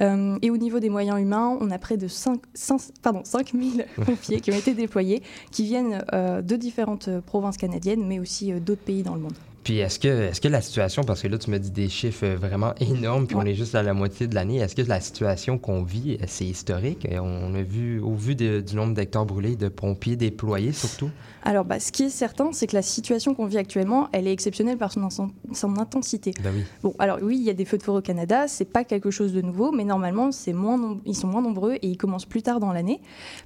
Euh, 0.00 0.38
et 0.42 0.50
au 0.50 0.56
niveau 0.56 0.80
des 0.80 0.90
moyens 0.90 1.20
humains, 1.20 1.56
on 1.60 1.70
a 1.70 1.78
près 1.78 1.96
de 1.96 2.08
5, 2.08 2.40
5, 2.54 2.80
pardon, 3.02 3.20
5000 3.24 3.86
pompiers 4.04 4.40
qui 4.40 4.50
ont 4.50 4.56
été 4.56 4.74
déployés, 4.74 5.22
qui 5.52 5.64
viennent 5.64 6.04
euh, 6.14 6.42
de 6.42 6.56
différentes 6.56 7.08
provinces 7.20 7.56
canadiennes, 7.56 8.04
mais 8.06 8.18
aussi 8.18 8.52
d'autres 8.60 8.82
pays 8.82 9.02
dans 9.02 9.14
le 9.14 9.20
monde. 9.20 9.34
Puis 9.66 9.78
est-ce 9.78 9.98
que, 9.98 10.06
est 10.30 10.40
que 10.40 10.46
la 10.46 10.60
situation, 10.60 11.02
parce 11.02 11.22
que 11.22 11.26
là 11.26 11.38
tu 11.38 11.50
me 11.50 11.58
dis 11.58 11.72
des 11.72 11.88
chiffres 11.88 12.24
euh, 12.24 12.36
vraiment 12.36 12.72
énormes, 12.80 13.26
puis 13.26 13.34
on 13.34 13.42
est 13.42 13.56
juste 13.56 13.74
à 13.74 13.82
la 13.82 13.94
moitié 13.94 14.28
de 14.28 14.34
l'année, 14.36 14.58
est-ce 14.58 14.76
que 14.76 14.82
la 14.82 15.00
situation 15.00 15.58
qu'on 15.58 15.82
vit, 15.82 16.18
euh, 16.20 16.24
c'est 16.28 16.44
historique? 16.44 17.04
Euh, 17.10 17.18
On 17.18 17.52
a 17.52 17.62
vu, 17.62 17.98
au 17.98 18.14
vu 18.14 18.36
de- 18.36 18.60
du 18.60 18.76
nombre 18.76 18.94
d'hectares 18.94 19.26
brûlés, 19.26 19.56
de 19.56 19.68
pompiers 19.68 20.14
déployés 20.14 20.70
surtout? 20.70 21.10
Alors, 21.42 21.64
bah, 21.64 21.78
ce 21.78 21.92
qui 21.92 22.02
est 22.02 22.10
certain, 22.10 22.50
c'est 22.52 22.66
que 22.66 22.74
la 22.74 22.82
situation 22.82 23.32
qu'on 23.32 23.46
vit 23.46 23.58
actuellement, 23.58 24.08
elle 24.12 24.26
est 24.26 24.32
exceptionnelle 24.32 24.78
par 24.78 24.92
son, 24.92 25.30
intensité. 25.78 26.32
Ben 26.42 26.50
oui. 26.52 26.64
Bon, 26.82 26.92
alors 26.98 27.18
oui, 27.22 27.36
il 27.36 27.44
y 27.44 27.50
a 27.50 27.52
des 27.52 27.64
feux 27.64 27.78
de 27.78 27.84
forêt 27.84 27.98
au 27.98 28.02
Canada, 28.02 28.48
c'est 28.48 28.64
pas 28.64 28.82
quelque 28.82 29.12
chose 29.12 29.32
de 29.32 29.40
nouveau, 29.40 29.70
mais 29.70 29.84
normalement, 29.84 30.32
c'est 30.32 30.52
moins 30.52 30.98
ils 31.06 31.14
sont 31.14 31.28
moins 31.28 31.42
nombreux 31.42 31.74
et 31.74 31.86
ils 31.86 31.96
commencent 31.96 32.24
plus 32.26 32.42
tard 32.42 32.58
dans 32.58 32.72
l'année. 32.72 33.00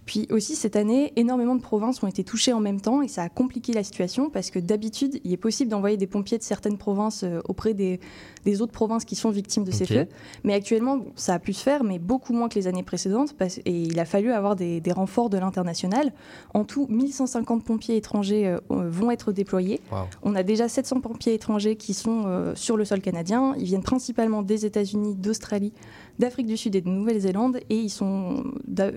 Puis 0.06 0.26
aussi, 0.30 0.56
cette 0.56 0.76
année, 0.76 1.12
énormément 1.16 1.54
de 1.54 1.61
provinces 1.61 2.02
ont 2.02 2.06
été 2.06 2.24
touchées 2.24 2.54
en 2.54 2.61
même 2.61 2.80
temps 2.80 3.02
et 3.02 3.09
ça 3.09 3.22
a 3.22 3.28
compliqué 3.28 3.74
la 3.74 3.85
situation 3.85 4.30
parce 4.30 4.50
que 4.50 4.59
d'habitude, 4.59 5.20
il 5.24 5.33
est 5.35 5.38
possible 5.38 5.70
d'envoyer 5.70 5.98
des 5.98 6.06
pompiers 6.10 6.38
de 6.38 6.42
certaines 6.42 6.76
provinces 6.76 7.22
euh, 7.22 7.40
auprès 7.48 7.74
des, 7.74 8.00
des 8.44 8.60
autres 8.60 8.72
provinces 8.72 9.04
qui 9.04 9.16
sont 9.16 9.30
victimes 9.30 9.64
de 9.64 9.70
ces 9.70 9.86
feux. 9.86 10.06
Mais 10.44 10.54
actuellement, 10.54 10.96
bon, 10.96 11.12
ça 11.16 11.34
a 11.34 11.38
pu 11.38 11.52
se 11.52 11.62
faire, 11.62 11.84
mais 11.84 11.98
beaucoup 11.98 12.32
moins 12.32 12.48
que 12.48 12.56
les 12.56 12.66
années 12.66 12.82
précédentes 12.82 13.34
et 13.64 13.82
il 13.82 13.98
a 13.98 14.04
fallu 14.04 14.32
avoir 14.32 14.56
des, 14.56 14.80
des 14.80 14.92
renforts 14.92 15.30
de 15.30 15.38
l'international. 15.38 16.12
En 16.54 16.64
tout, 16.64 16.86
1150 16.88 17.64
pompiers 17.64 17.96
étrangers 17.96 18.46
euh, 18.46 18.58
vont 18.68 19.10
être 19.10 19.32
déployés. 19.32 19.80
Wow. 19.90 19.98
On 20.22 20.34
a 20.34 20.42
déjà 20.42 20.68
700 20.68 21.00
pompiers 21.00 21.34
étrangers 21.34 21.76
qui 21.76 21.94
sont 21.94 22.24
euh, 22.26 22.54
sur 22.54 22.76
le 22.76 22.84
sol 22.84 23.00
canadien. 23.00 23.54
Ils 23.58 23.64
viennent 23.64 23.82
principalement 23.82 24.42
des 24.42 24.66
États-Unis, 24.66 25.14
d'Australie, 25.14 25.72
d'Afrique 26.18 26.46
du 26.46 26.56
Sud 26.56 26.74
et 26.74 26.80
de 26.80 26.88
Nouvelle-Zélande. 26.88 27.60
Et 27.70 27.76
ils 27.76 27.90
sont, 27.90 28.44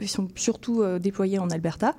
ils 0.02 0.10
sont 0.10 0.28
surtout 0.36 0.84
déployés 1.00 1.40
en 1.40 1.50
Alberta. 1.50 1.96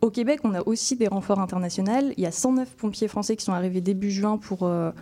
Au 0.00 0.10
Québec, 0.10 0.40
on 0.44 0.54
a 0.54 0.62
aussi 0.66 0.96
des 0.96 1.08
renforts 1.08 1.40
internationaux. 1.40 1.84
Il 2.16 2.22
y 2.22 2.26
a 2.26 2.30
109 2.30 2.76
pompiers 2.76 3.08
français 3.08 3.36
qui 3.36 3.44
sont 3.44 3.52
arrivés 3.52 3.80
début 3.80 4.10
juin 4.10 4.38
pour, 4.38 4.53
euh, 4.62 4.92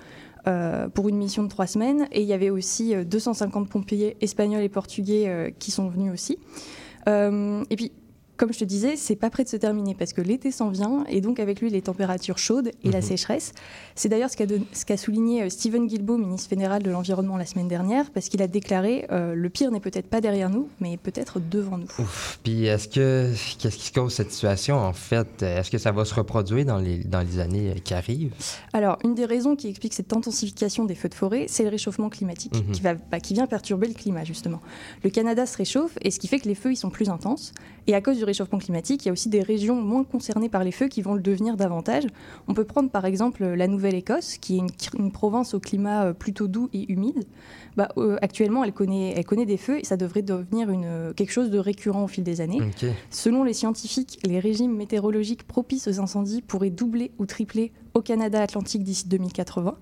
euh, 0.49 0.88
pour 0.88 1.09
une 1.09 1.17
mission 1.17 1.45
de 1.45 1.49
trois 1.49 1.69
semaines. 1.69 2.09
Et 2.11 2.23
il 2.23 2.27
y 2.27 2.33
avait 2.33 2.51
aussi 2.51 2.97
euh, 2.97 3.05
250 3.05 3.69
pompiers 3.69 4.17
espagnols 4.21 4.62
et 4.62 4.69
portugais 4.69 5.29
euh, 5.29 5.51
qui 5.57 5.71
sont 5.71 5.88
venus 5.88 6.12
aussi. 6.12 6.38
Euh, 7.09 7.62
et 7.71 7.77
puis, 7.77 7.93
comme 8.43 8.53
je 8.53 8.59
te 8.59 8.65
disais, 8.65 8.97
c'est 8.97 9.15
pas 9.15 9.31
prêt 9.31 9.45
de 9.45 9.49
se 9.49 9.57
terminer 9.57 9.95
parce 9.95 10.13
que 10.13 10.21
l'été 10.21 10.51
s'en 10.51 10.71
vient 10.71 11.05
et 11.09 11.21
donc 11.21 11.39
avec 11.39 11.61
lui 11.61 11.71
les 11.71 11.81
températures 11.81 12.39
chaudes 12.39 12.73
et 12.83 12.91
la 12.91 12.99
Mhm. 12.99 13.05
sécheresse. 13.05 13.53
C'est 13.95 14.09
d'ailleurs 14.09 14.31
ce 14.31 14.37
qu'a 14.37 14.47
qu'a 14.85 14.97
souligné 14.97 15.45
euh, 15.45 15.49
Stephen 15.49 15.87
Guilbeault, 15.87 16.19
ministre 16.19 16.49
fédéral 16.49 16.83
de 16.83 16.91
l'Environnement 16.91 17.37
la 17.37 17.47
semaine 17.47 17.69
dernière, 17.69 18.11
parce 18.11 18.29
qu'il 18.29 18.43
a 18.43 18.49
déclaré 18.49 19.07
euh, 19.13 19.37
le 19.37 19.49
pire 19.49 19.71
n'est 19.71 19.79
peut-être 19.79 20.09
pas 20.09 20.21
derrière 20.21 20.51
nous, 20.51 20.69
mais 20.81 20.97
peut-être 20.97 21.39
devant 21.39 21.79
nous. 21.79 21.87
Ouf. 22.01 22.41
Puis 22.43 22.65
est-ce 22.67 22.89
que 22.89 23.31
qu'est-ce 23.61 23.77
qui 23.77 23.93
cause 23.93 24.13
cette 24.13 24.33
situation 24.33 24.77
en 24.77 24.93
fait? 24.93 25.41
Est-ce 25.45 25.71
que 25.71 25.79
ça 25.79 25.93
va 25.93 26.05
se 26.05 26.13
reproduire 26.15 26.65
dans 26.65 26.79
les 26.79 26.99
dans 27.05 27.21
les 27.21 27.39
années 27.39 27.71
euh, 27.71 27.75
qui 27.79 27.95
arrivent? 27.95 28.33
Alors, 28.73 28.99
une 29.05 29.15
des 29.15 29.25
raisons 29.25 29.55
qui 29.55 29.69
explique 29.69 29.95
cette 29.95 30.13
intensification 30.13 30.85
des 30.85 30.97
feux 30.97 31.09
de 31.11 31.15
forêt, 31.15 31.45
c'est 31.49 31.63
le 31.63 31.69
réchauffement 31.69 32.09
climatique 32.09 32.55
Mhm. 32.57 32.73
qui, 32.73 32.81
va, 32.81 32.95
bah, 32.95 33.21
qui 33.21 33.35
vient 33.35 33.47
perturber 33.47 33.87
le 33.87 33.95
climat, 33.95 34.25
justement. 34.25 34.61
Le 35.05 35.11
Canada 35.11 35.47
se 35.47 35.57
réchauffe 35.57 35.97
et 36.03 36.11
ce 36.11 36.19
qui 36.19 36.27
fait 36.27 36.41
que 36.41 36.49
les 36.49 36.57
feux 36.57 36.73
ils 36.73 36.77
sont 36.77 36.91
plus 36.91 37.09
intenses. 37.09 37.53
Et 37.87 37.95
à 37.95 38.01
cause 38.01 38.17
du 38.19 38.25
réchauffement 38.33 38.59
climatique, 38.59 39.05
il 39.05 39.09
y 39.09 39.11
a 39.11 39.12
aussi 39.12 39.29
des 39.29 39.42
régions 39.42 39.77
moins 39.77 40.05
concernées 40.05 40.49
par 40.49 40.64
les 40.64 40.73
feux 40.73 40.88
qui 40.88 41.03
vont 41.03 41.14
le 41.14 41.21
devenir 41.21 41.57
davantage. 41.57 42.05
On 42.49 42.55
peut 42.55 42.64
prendre 42.64 42.90
par 42.90 43.05
exemple 43.05 43.45
la 43.45 43.68
Nouvelle-Écosse, 43.68 44.38
qui 44.38 44.57
est 44.57 44.59
une, 44.59 44.68
une 44.99 45.12
province 45.12 45.53
au 45.55 45.61
climat 45.61 46.07
euh, 46.07 46.12
plutôt 46.14 46.49
doux 46.49 46.71
et 46.73 46.90
humide. 46.90 47.25
Bah, 47.77 47.88
euh, 47.99 48.16
actuellement, 48.23 48.64
elle 48.64 48.73
connaît, 48.73 49.12
elle 49.16 49.25
connaît 49.25 49.47
des 49.47 49.57
feux 49.59 49.79
et 49.79 49.85
ça 49.85 49.97
devrait 49.97 50.23
devenir 50.23 50.71
une, 50.71 50.85
euh, 50.85 51.12
quelque 51.12 51.31
chose 51.31 51.51
de 51.51 51.59
récurrent 51.59 52.05
au 52.05 52.09
fil 52.09 52.25
des 52.25 52.40
années. 52.40 52.61
Selon 53.11 53.45
les 53.45 53.53
scientifiques, 53.53 54.18
les 54.25 54.38
régimes 54.38 54.75
météorologiques 54.75 55.47
propices 55.47 55.88
aux 55.88 56.01
incendies 56.01 56.42
pourraient 56.42 56.71
doubler 56.71 57.11
ou 57.18 57.27
tripler 57.27 57.73
au 57.95 58.01
Canada 58.03 58.41
Atlantique 58.43 58.83
d'ici 58.83 59.07
2080. 59.09 59.75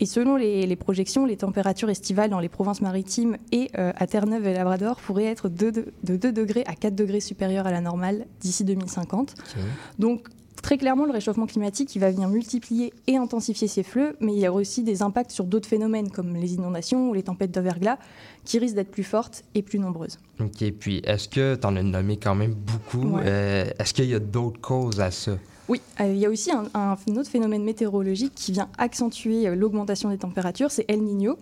Et 0.00 0.06
selon 0.06 0.36
les, 0.36 0.66
les 0.66 0.76
projections, 0.76 1.24
les 1.26 1.36
températures 1.36 1.88
estivales 1.90 2.30
dans 2.30 2.40
les 2.40 2.48
provinces 2.48 2.80
maritimes 2.82 3.36
et 3.52 3.70
euh, 3.78 3.92
à 3.96 4.06
Terre-Neuve 4.06 4.46
et 4.46 4.52
Labrador 4.54 4.96
pourraient 4.96 5.24
être 5.24 5.48
de, 5.48 5.70
de, 5.70 5.86
de 6.04 6.16
2 6.16 6.32
degrés 6.32 6.64
à 6.66 6.74
4 6.74 6.94
degrés 6.94 7.20
supérieures 7.20 7.66
à 7.66 7.70
la 7.70 7.80
normale 7.80 8.26
d'ici 8.40 8.64
2050. 8.64 9.34
OK. 9.38 9.62
Donc, 9.98 10.26
très 10.62 10.78
clairement, 10.78 11.04
le 11.06 11.12
réchauffement 11.12 11.46
climatique, 11.46 11.94
il 11.94 12.00
va 12.00 12.10
venir 12.10 12.28
multiplier 12.28 12.92
et 13.06 13.16
intensifier 13.16 13.68
ces 13.68 13.82
fleux, 13.82 14.16
mais 14.20 14.32
il 14.34 14.38
y 14.40 14.46
a 14.46 14.52
aussi 14.52 14.82
des 14.82 15.00
impacts 15.02 15.30
sur 15.30 15.44
d'autres 15.44 15.68
phénomènes 15.68 16.10
comme 16.10 16.34
les 16.34 16.54
inondations 16.54 17.08
ou 17.08 17.14
les 17.14 17.22
tempêtes 17.22 17.52
de 17.52 17.60
verglas 17.60 17.98
qui 18.44 18.58
risquent 18.58 18.74
d'être 18.74 18.90
plus 18.90 19.04
fortes 19.04 19.44
et 19.54 19.62
plus 19.62 19.78
nombreuses. 19.78 20.18
OK. 20.40 20.70
Puis 20.78 20.98
est-ce 21.04 21.28
que 21.28 21.54
tu 21.54 21.66
en 21.66 21.76
as 21.76 21.82
nommé 21.82 22.16
quand 22.16 22.34
même 22.34 22.54
beaucoup 22.54 23.16
Ouais. 23.16 23.22
Euh, 23.26 23.64
Est-ce 23.78 23.94
qu'il 23.94 24.06
y 24.06 24.14
a 24.14 24.18
d'autres 24.18 24.60
causes 24.60 25.00
à 25.00 25.10
ça? 25.10 25.32
Oui, 25.68 25.80
euh, 26.00 26.06
il 26.12 26.18
y 26.18 26.26
a 26.26 26.30
aussi 26.30 26.52
un, 26.52 26.64
un- 26.74 26.96
un 27.10 27.16
autre 27.16 27.28
phénomène 27.28 27.64
météorologique 27.64 28.32
qui 28.36 28.52
vient 28.52 28.68
accentuer 28.78 29.48
euh, 29.48 29.56
l'augmentation 29.56 30.10
des 30.10 30.18
températures, 30.18 30.70
c'est 30.70 30.84
El 30.88 31.02
Niño. 31.02 31.36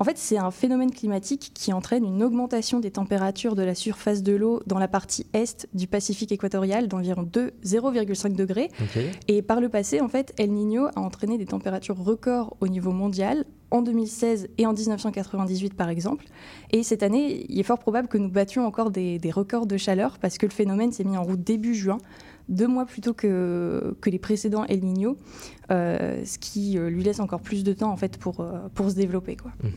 En 0.00 0.04
fait, 0.04 0.16
c'est 0.16 0.38
un 0.38 0.50
phénomène 0.50 0.90
climatique 0.90 1.50
qui 1.52 1.72
entraîne 1.74 2.04
une 2.06 2.22
augmentation 2.22 2.80
des 2.80 2.90
températures 2.90 3.54
de 3.54 3.62
la 3.62 3.74
surface 3.74 4.22
de 4.22 4.32
l'eau 4.34 4.62
dans 4.66 4.78
la 4.78 4.88
partie 4.88 5.26
est 5.34 5.66
du 5.74 5.86
Pacifique 5.86 6.32
équatorial 6.32 6.88
d'environ 6.88 7.22
2 7.22 7.52
0,5 7.64 8.34
degrés. 8.34 8.70
Et 9.28 9.42
par 9.42 9.60
le 9.60 9.68
passé, 9.68 10.00
en 10.00 10.08
fait, 10.08 10.32
El 10.38 10.52
Niño 10.52 10.86
a 10.94 11.00
entraîné 11.00 11.36
des 11.36 11.46
températures 11.46 11.98
records 11.98 12.56
au 12.60 12.68
niveau 12.68 12.92
mondial 12.92 13.44
en 13.70 13.82
2016 13.82 14.48
et 14.58 14.66
en 14.66 14.72
1998 14.72 15.74
par 15.74 15.88
exemple. 15.90 16.24
Et 16.70 16.82
cette 16.82 17.02
année, 17.02 17.44
il 17.48 17.58
est 17.58 17.62
fort 17.64 17.78
probable 17.78 18.08
que 18.08 18.16
nous 18.16 18.30
battions 18.30 18.64
encore 18.66 18.90
des, 18.90 19.18
des 19.18 19.30
records 19.30 19.66
de 19.66 19.76
chaleur 19.76 20.18
parce 20.18 20.38
que 20.38 20.46
le 20.46 20.52
phénomène 20.52 20.92
s'est 20.92 21.04
mis 21.04 21.16
en 21.16 21.24
route 21.24 21.42
début 21.42 21.74
juin, 21.74 21.98
deux 22.48 22.66
mois 22.68 22.86
plus 22.86 23.00
tôt 23.00 23.12
que, 23.12 23.96
que 24.00 24.08
les 24.10 24.18
précédents 24.18 24.64
El 24.66 24.80
Niño, 24.84 25.16
euh, 25.70 26.24
ce 26.24 26.38
qui 26.38 26.78
euh, 26.78 26.88
lui 26.90 27.02
laisse 27.02 27.18
encore 27.20 27.40
plus 27.40 27.64
de 27.64 27.72
temps 27.72 27.90
en 27.90 27.96
fait 27.96 28.18
pour, 28.18 28.40
euh, 28.40 28.68
pour 28.74 28.88
se 28.90 28.94
développer. 28.94 29.36
Quoi. 29.36 29.50
Mhm. 29.64 29.70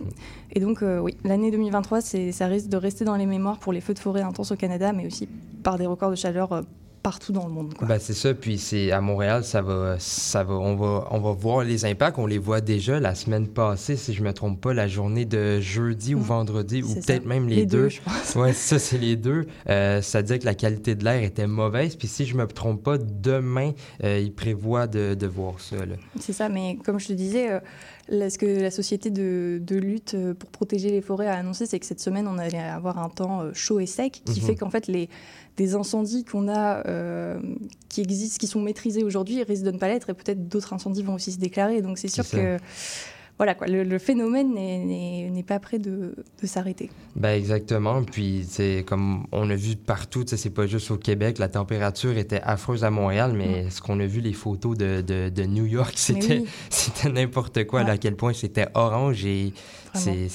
Et 0.53 0.59
donc 0.59 0.83
euh, 0.83 0.99
oui, 0.99 1.17
l'année 1.23 1.49
2023, 1.51 2.01
c'est- 2.01 2.31
ça 2.31 2.45
risque 2.47 2.69
de 2.69 2.77
rester 2.77 3.05
dans 3.05 3.15
les 3.15 3.25
mémoires 3.25 3.57
pour 3.57 3.73
les 3.73 3.81
feux 3.81 3.93
de 3.95 3.99
forêt 3.99 4.21
intenses 4.21 4.51
au 4.51 4.55
Canada, 4.55 4.93
mais 4.93 5.07
aussi 5.07 5.27
par 5.63 5.77
des 5.77 5.85
records 5.87 6.11
de 6.11 6.15
chaleur 6.15 6.63
partout 7.01 7.31
dans 7.31 7.45
le 7.47 7.51
monde. 7.53 7.73
Quoi. 7.73 7.87
Ben, 7.87 7.97
c'est 7.99 8.13
ça, 8.13 8.33
puis 8.33 8.57
c'est 8.57 8.91
à 8.91 9.01
Montréal, 9.01 9.43
ça 9.43 9.61
va, 9.61 9.95
ça 9.99 10.43
va, 10.43 10.53
on 10.53 10.75
va, 10.75 11.07
on 11.11 11.19
va 11.19 11.31
voir 11.31 11.63
les 11.63 11.85
impacts. 11.85 12.17
On 12.19 12.25
les 12.25 12.37
voit 12.37 12.61
déjà 12.61 12.99
la 12.99 13.15
semaine 13.15 13.47
passée, 13.47 13.95
si 13.95 14.13
je 14.13 14.21
me 14.23 14.33
trompe 14.33 14.59
pas, 14.61 14.73
la 14.73 14.87
journée 14.87 15.25
de 15.25 15.59
jeudi 15.59 16.15
ou 16.15 16.19
Mm. 16.19 16.23
vendredi, 16.23 16.83
ou 16.83 16.93
peut-être 16.95 17.25
même 17.25 17.47
les, 17.47 17.55
les 17.57 17.65
deux. 17.65 17.83
deux, 17.83 17.89
je 17.89 18.01
pense. 18.01 18.35
Ouais, 18.35 18.53
ça 18.53 18.79
c'est 18.79 18.97
les 18.97 19.15
deux. 19.15 19.45
Euh, 19.69 20.01
ça 20.01 20.21
dit 20.21 20.37
que 20.39 20.45
la 20.45 20.55
qualité 20.55 20.95
de 20.95 21.03
l'air 21.03 21.23
était 21.23 21.47
mauvaise. 21.47 21.95
Puis 21.95 22.07
si 22.07 22.25
je 22.25 22.35
me 22.35 22.45
trompe 22.47 22.83
pas, 22.83 22.97
demain, 22.97 23.71
euh, 24.03 24.19
ils 24.19 24.33
prévoient 24.33 24.87
de, 24.87 25.13
de 25.13 25.27
voir 25.27 25.59
ça. 25.59 25.77
Là. 25.77 25.95
C'est 26.19 26.33
ça, 26.33 26.49
mais 26.49 26.77
comme 26.83 26.99
je 26.99 27.07
te 27.07 27.13
disais, 27.13 27.51
euh, 27.51 27.59
Là, 28.11 28.29
ce 28.31 28.37
que 28.39 28.47
la 28.61 28.71
société 28.71 29.11
de, 29.11 29.61
de 29.61 29.75
lutte 29.75 30.15
euh, 30.15 30.33
pour 30.33 30.49
protéger 30.49 30.89
les 30.89 31.01
forêts 31.01 31.27
a 31.27 31.35
annoncé, 31.35 31.67
c'est 31.67 31.79
que 31.79 31.85
cette 31.85 31.99
semaine, 31.99 32.27
on 32.27 32.39
allait 32.39 32.57
avoir 32.57 32.97
un 32.97 33.09
temps 33.09 33.41
euh, 33.41 33.51
chaud 33.53 33.79
et 33.79 33.85
sec, 33.85 34.23
qui 34.25 34.39
Mhm. 34.41 34.45
fait 34.47 34.55
qu'en 34.55 34.69
fait, 34.71 34.87
les 34.87 35.09
des 35.57 35.75
incendies 35.75 36.23
qu'on 36.23 36.47
a, 36.47 36.87
euh, 36.87 37.37
qui 37.89 37.99
existent, 38.01 38.37
qui 38.39 38.47
sont 38.47 38.61
maîtrisés 38.61 39.03
aujourd'hui, 39.03 39.43
risquent 39.43 39.65
de 39.65 39.71
ne 39.71 39.77
pas 39.77 39.89
l'être, 39.89 40.09
et 40.09 40.13
peut-être 40.13 40.47
d'autres 40.47 40.71
incendies 40.73 41.03
vont 41.03 41.15
aussi 41.15 41.33
se 41.33 41.37
déclarer. 41.37 41.81
Donc 41.81 41.97
c'est 41.97 42.07
sûr 42.07 42.23
ça. 42.25 42.37
Voilà, 43.39 43.55
quoi, 43.55 43.65
le, 43.67 43.83
le 43.83 43.97
phénomène 43.99 44.53
n'est- 44.53 45.43
pas 45.47 45.57
prêt 45.59 45.79
de, 45.79 46.13
de 46.41 46.45
s'arrêter. 46.47 46.91
Ben 47.15 47.29
exactement. 47.31 48.03
Puis 48.03 48.45
c'est 48.47 48.83
comme 48.85 49.25
on 49.31 49.49
a 49.49 49.55
vu 49.55 49.75
partout, 49.77 50.23
c'est 50.27 50.49
pas 50.53 50.67
juste 50.67 50.91
au 50.91 50.97
Québec, 50.97 51.39
la 51.39 51.47
température 51.47 52.15
était 52.17 52.41
affreuse 52.43 52.83
à 52.83 52.91
Montréal, 52.91 53.33
mais 53.35 53.69
ce 53.71 53.81
qu'on 53.81 53.99
a 54.01 54.05
vu 54.05 54.19
les 54.19 54.33
photos 54.33 54.77
de, 54.77 55.01
de, 55.01 55.29
de 55.29 55.43
New 55.45 55.65
York, 55.65 55.93
c'était 55.95 56.39
oui. 56.41 57.11
n'importe 57.11 57.63
quoi, 57.65 57.83
Ouais. 57.83 57.89
à 57.89 57.97
quel 57.97 58.15
point 58.15 58.33
c'était 58.33 58.67
orange 58.75 59.25
et. 59.25 59.53
C'est 59.93 60.27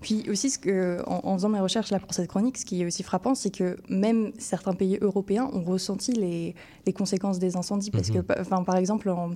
Puis 0.00 0.24
aussi, 0.30 0.50
ce 0.50 0.58
que, 0.58 1.02
en, 1.06 1.20
en 1.24 1.34
faisant 1.34 1.48
mes 1.48 1.60
recherches 1.60 1.90
là 1.90 1.98
pour 1.98 2.12
cette 2.14 2.28
chronique, 2.28 2.58
ce 2.58 2.64
qui 2.64 2.82
est 2.82 2.86
aussi 2.86 3.02
frappant, 3.02 3.34
c'est 3.34 3.50
que 3.54 3.76
même 3.88 4.32
certains 4.38 4.74
pays 4.74 4.98
européens 5.00 5.48
ont 5.52 5.62
ressenti 5.62 6.12
les, 6.12 6.54
les 6.86 6.92
conséquences 6.92 7.38
des 7.38 7.56
incendies. 7.56 7.90
Parce 7.90 8.10
Mhm. 8.10 8.22
que, 8.24 8.40
enfin, 8.40 8.62
par 8.64 8.76
exemple, 8.76 9.08
en, 9.10 9.30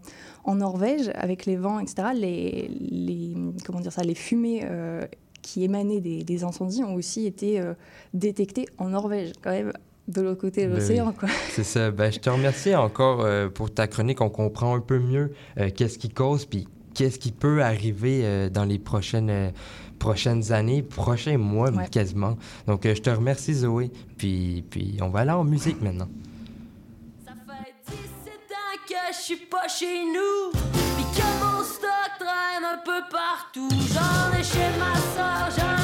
en 0.44 0.54
Norvège, 0.54 1.10
avec 1.14 1.46
les 1.46 1.56
vents, 1.56 1.78
etc., 1.80 2.08
les, 2.14 2.68
les, 2.80 3.34
comment 3.66 3.80
dire 3.80 3.92
ça, 3.92 4.02
les 4.02 4.14
fumées 4.14 4.62
euh, 4.64 5.02
qui 5.42 5.62
émanaient 5.64 6.00
des, 6.00 6.24
des 6.24 6.44
incendies 6.44 6.82
ont 6.84 6.94
aussi 6.94 7.26
été 7.26 7.60
euh, 7.60 7.74
détectées 8.14 8.66
en 8.78 8.88
Norvège, 8.88 9.32
quand 9.42 9.50
même, 9.50 9.72
de 10.08 10.20
l'autre 10.20 10.40
côté 10.40 10.64
de 10.66 10.70
Ben 10.70 10.74
l'océan. 10.78 11.14
oui. 11.22 11.28
C'est 11.50 11.64
ça. 11.64 11.90
Ben, 11.90 12.10
je 12.12 12.18
te 12.18 12.28
remercie 12.28 12.74
encore 12.74 13.22
euh, 13.22 13.48
pour 13.48 13.72
ta 13.72 13.86
chronique. 13.86 14.20
On 14.20 14.28
comprend 14.28 14.74
un 14.74 14.80
peu 14.80 14.98
mieux 14.98 15.32
euh, 15.58 15.70
qu'est-ce 15.74 15.98
qui 15.98 16.10
cause, 16.10 16.44
puis 16.44 16.68
qu'est-ce 16.94 17.18
qui 17.18 17.32
peut 17.32 17.62
arriver 17.62 18.20
euh, 18.24 18.48
dans 18.48 18.64
les 18.64 18.78
prochaines, 18.78 19.30
euh, 19.30 19.50
prochaines 19.98 20.52
années, 20.52 20.82
prochains 20.82 21.38
mois 21.38 21.70
Ouais. 21.70 21.88
quasiment. 21.88 22.36
Donc, 22.66 22.86
euh, 22.86 22.94
je 22.94 23.02
te 23.02 23.10
remercie, 23.10 23.54
Zoé. 23.54 23.90
Puis, 24.18 24.64
puis 24.70 24.96
on 25.02 25.08
va 25.10 25.20
aller 25.20 25.30
en 25.32 25.44
musique 25.44 25.80
maintenant. 25.82 26.08
Ça 27.26 27.32
fait 27.32 27.74
17 27.86 28.34
ans 28.52 28.78
que 28.88 28.94
je 29.14 29.18
suis 29.18 29.36
pas 29.46 29.68
chez 29.68 30.04
nous. 30.04 30.52
Pis 30.72 31.04
que 31.20 31.44
mon 31.44 31.62
stock 31.64 32.10
traîne 32.18 32.64
un 32.64 32.78
peu 32.84 33.00
partout. 33.10 33.68
J'en 33.92 34.38
ai 34.38 34.42
chez 34.42 34.70
ma 34.78 34.94
soeur, 35.14 35.50
j'en 35.56 35.83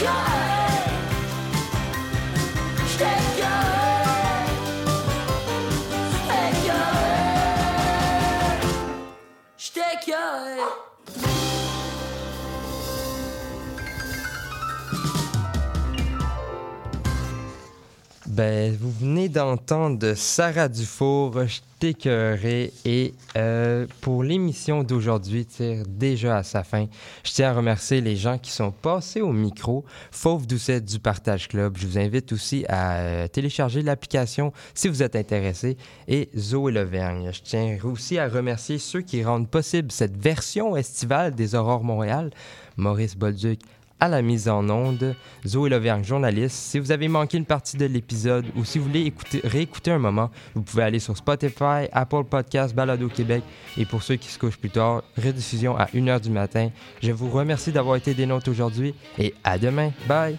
Yeah. 0.00 0.37
Ben, 18.38 18.72
vous 18.80 18.92
venez 18.92 19.28
d'entendre 19.28 20.14
Sarah 20.14 20.68
Dufour, 20.68 21.40
Je. 21.80 22.72
Et 22.84 23.14
euh, 23.36 23.86
pour 24.00 24.22
l'émission 24.22 24.84
d'aujourd'hui 24.84 25.44
tire 25.44 25.82
déjà 25.88 26.38
à 26.38 26.42
sa 26.44 26.62
fin. 26.62 26.86
Je 27.24 27.32
tiens 27.32 27.50
à 27.50 27.54
remercier 27.54 28.00
les 28.00 28.14
gens 28.14 28.38
qui 28.38 28.52
sont 28.52 28.70
passés 28.70 29.20
au 29.20 29.32
micro. 29.32 29.84
Fauve 30.12 30.46
Doucet 30.46 30.80
du 30.80 31.00
Partage 31.00 31.48
Club. 31.48 31.76
Je 31.78 31.86
vous 31.88 31.98
invite 31.98 32.32
aussi 32.32 32.64
à 32.68 32.98
euh, 32.98 33.26
télécharger 33.28 33.82
l'application 33.82 34.52
si 34.72 34.88
vous 34.88 35.02
êtes 35.02 35.16
intéressé. 35.16 35.76
Et 36.06 36.28
Zoé 36.36 36.70
Levergne. 36.70 37.30
Je 37.32 37.40
tiens 37.42 37.76
aussi 37.82 38.18
à 38.18 38.28
remercier 38.28 38.78
ceux 38.78 39.00
qui 39.00 39.24
rendent 39.24 39.48
possible 39.48 39.90
cette 39.90 40.16
version 40.16 40.76
estivale 40.76 41.34
des 41.34 41.56
Aurores 41.56 41.82
Montréal. 41.84 42.30
Maurice 42.76 43.16
Bolduc, 43.16 43.60
à 44.00 44.08
la 44.08 44.22
mise 44.22 44.48
en 44.48 44.68
onde, 44.68 45.14
Zoé 45.46 45.70
Levergne, 45.70 46.04
journaliste. 46.04 46.56
Si 46.56 46.78
vous 46.78 46.92
avez 46.92 47.08
manqué 47.08 47.36
une 47.36 47.44
partie 47.44 47.76
de 47.76 47.86
l'épisode 47.86 48.46
ou 48.56 48.64
si 48.64 48.78
vous 48.78 48.86
voulez 48.86 49.04
écouter, 49.04 49.40
réécouter 49.44 49.90
un 49.90 49.98
moment, 49.98 50.30
vous 50.54 50.62
pouvez 50.62 50.82
aller 50.82 50.98
sur 50.98 51.16
Spotify, 51.16 51.88
Apple 51.92 52.24
Podcasts, 52.24 52.74
Balado 52.74 53.08
Québec 53.08 53.42
et 53.76 53.84
pour 53.84 54.02
ceux 54.02 54.16
qui 54.16 54.28
se 54.28 54.38
couchent 54.38 54.58
plus 54.58 54.70
tard, 54.70 55.02
rediffusion 55.16 55.76
à 55.76 55.86
1h 55.86 56.20
du 56.20 56.30
matin. 56.30 56.70
Je 57.02 57.12
vous 57.12 57.30
remercie 57.30 57.72
d'avoir 57.72 57.96
été 57.96 58.14
des 58.14 58.26
nôtres 58.26 58.50
aujourd'hui 58.50 58.94
et 59.18 59.34
à 59.44 59.58
demain. 59.58 59.92
Bye! 60.06 60.36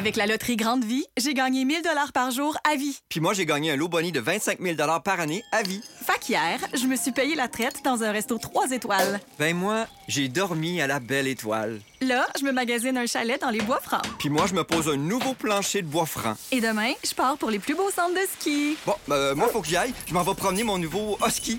Avec 0.00 0.16
la 0.16 0.24
loterie 0.24 0.56
Grande 0.56 0.82
Vie, 0.82 1.04
j'ai 1.18 1.34
gagné 1.34 1.66
1000 1.66 1.82
dollars 1.82 2.12
par 2.14 2.30
jour 2.30 2.56
à 2.64 2.74
vie. 2.74 2.98
Puis 3.10 3.20
moi, 3.20 3.34
j'ai 3.34 3.44
gagné 3.44 3.72
un 3.72 3.76
lot 3.76 3.88
boni 3.88 4.12
de 4.12 4.18
25 4.18 4.58
000 4.58 4.74
par 5.04 5.20
année 5.20 5.42
à 5.52 5.62
vie. 5.62 5.82
Fait 6.06 6.18
qu'hier, 6.18 6.58
je 6.72 6.86
me 6.86 6.96
suis 6.96 7.12
payé 7.12 7.34
la 7.34 7.48
traite 7.48 7.84
dans 7.84 8.02
un 8.02 8.10
resto 8.10 8.38
3 8.38 8.70
étoiles. 8.70 9.20
Ben 9.38 9.54
moi, 9.54 9.86
j'ai 10.08 10.28
dormi 10.28 10.80
à 10.80 10.86
la 10.86 11.00
belle 11.00 11.26
étoile. 11.26 11.82
Là, 12.00 12.26
je 12.38 12.46
me 12.46 12.50
magasine 12.50 12.96
un 12.96 13.04
chalet 13.04 13.38
dans 13.38 13.50
les 13.50 13.60
bois 13.60 13.78
francs. 13.78 14.00
Puis 14.18 14.30
moi, 14.30 14.46
je 14.46 14.54
me 14.54 14.64
pose 14.64 14.88
un 14.88 14.96
nouveau 14.96 15.34
plancher 15.34 15.82
de 15.82 15.86
bois 15.86 16.06
franc. 16.06 16.34
Et 16.50 16.62
demain, 16.62 16.92
je 17.04 17.12
pars 17.12 17.36
pour 17.36 17.50
les 17.50 17.58
plus 17.58 17.74
beaux 17.74 17.90
centres 17.90 18.14
de 18.14 18.26
ski. 18.38 18.78
Bon, 18.86 18.94
ben, 19.06 19.34
moi, 19.34 19.48
faut 19.48 19.60
que 19.60 19.68
j'y 19.68 19.76
aille. 19.76 19.92
Je 20.06 20.14
m'en 20.14 20.22
vais 20.22 20.34
promener 20.34 20.64
mon 20.64 20.78
nouveau 20.78 21.18
husky. 21.26 21.58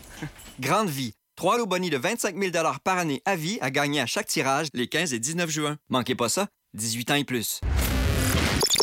Grande 0.60 0.89
vie. 0.89 1.13
Trois 1.36 1.60
lots 1.60 1.67
boni 1.67 1.91
de 1.91 1.97
25 1.97 2.36
000 2.36 2.51
par 2.84 2.97
année 2.97 3.21
à 3.25 3.36
vie 3.36 3.60
à 3.62 3.69
gagner 3.69 4.01
à 4.01 4.08
chaque 4.08 4.25
tirage 4.25 4.69
les 4.73 4.88
15 4.88 5.13
et 5.13 5.19
19 5.19 5.47
juin. 5.47 5.77
Manquez 5.89 6.15
pas 6.15 6.27
ça. 6.27 6.47
18 6.73 7.12
ans 7.12 7.15
et 7.15 7.23
plus. 7.23 7.62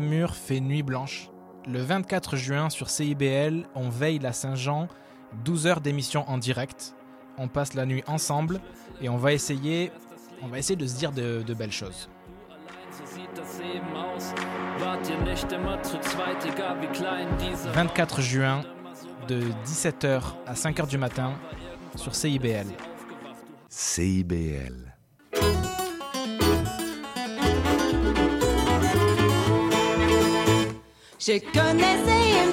Mur 0.00 0.34
fait 0.34 0.60
nuit 0.60 0.82
blanche. 0.82 1.30
Le 1.66 1.80
24 1.80 2.36
juin 2.36 2.70
sur 2.70 2.90
CIBL, 2.90 3.66
on 3.74 3.88
veille 3.88 4.18
la 4.18 4.32
Saint-Jean, 4.32 4.88
12 5.44 5.66
heures 5.66 5.80
d'émission 5.80 6.28
en 6.28 6.38
direct. 6.38 6.94
On 7.38 7.48
passe 7.48 7.74
la 7.74 7.86
nuit 7.86 8.04
ensemble 8.06 8.60
et 9.00 9.08
on 9.08 9.16
va 9.16 9.32
essayer, 9.32 9.90
on 10.42 10.48
va 10.48 10.58
essayer 10.58 10.76
de 10.76 10.86
se 10.86 10.96
dire 10.96 11.12
de, 11.12 11.42
de 11.42 11.54
belles 11.54 11.72
choses. 11.72 12.08
sieht 13.16 13.30
das 13.34 13.58
Leben 13.58 13.96
aus. 13.96 14.34
Wart 14.78 15.08
ihr 15.08 15.18
nicht 15.18 15.50
immer 15.52 15.82
zu 15.82 15.98
zweit, 16.00 16.44
egal 16.44 16.80
wie 16.80 16.88
klein 16.88 17.28
dieser 17.38 17.72
24 17.72 18.20
juin, 18.20 18.64
de 19.28 19.40
17h 19.64 20.22
à 20.46 20.54
5h 20.54 20.86
du 20.88 20.98
matin, 20.98 21.32
sur 21.94 22.14
CIBL. 22.14 22.66
CIBL. 23.68 24.85
Je 31.26 31.40
connaissais 31.40 32.34
un 32.34 32.44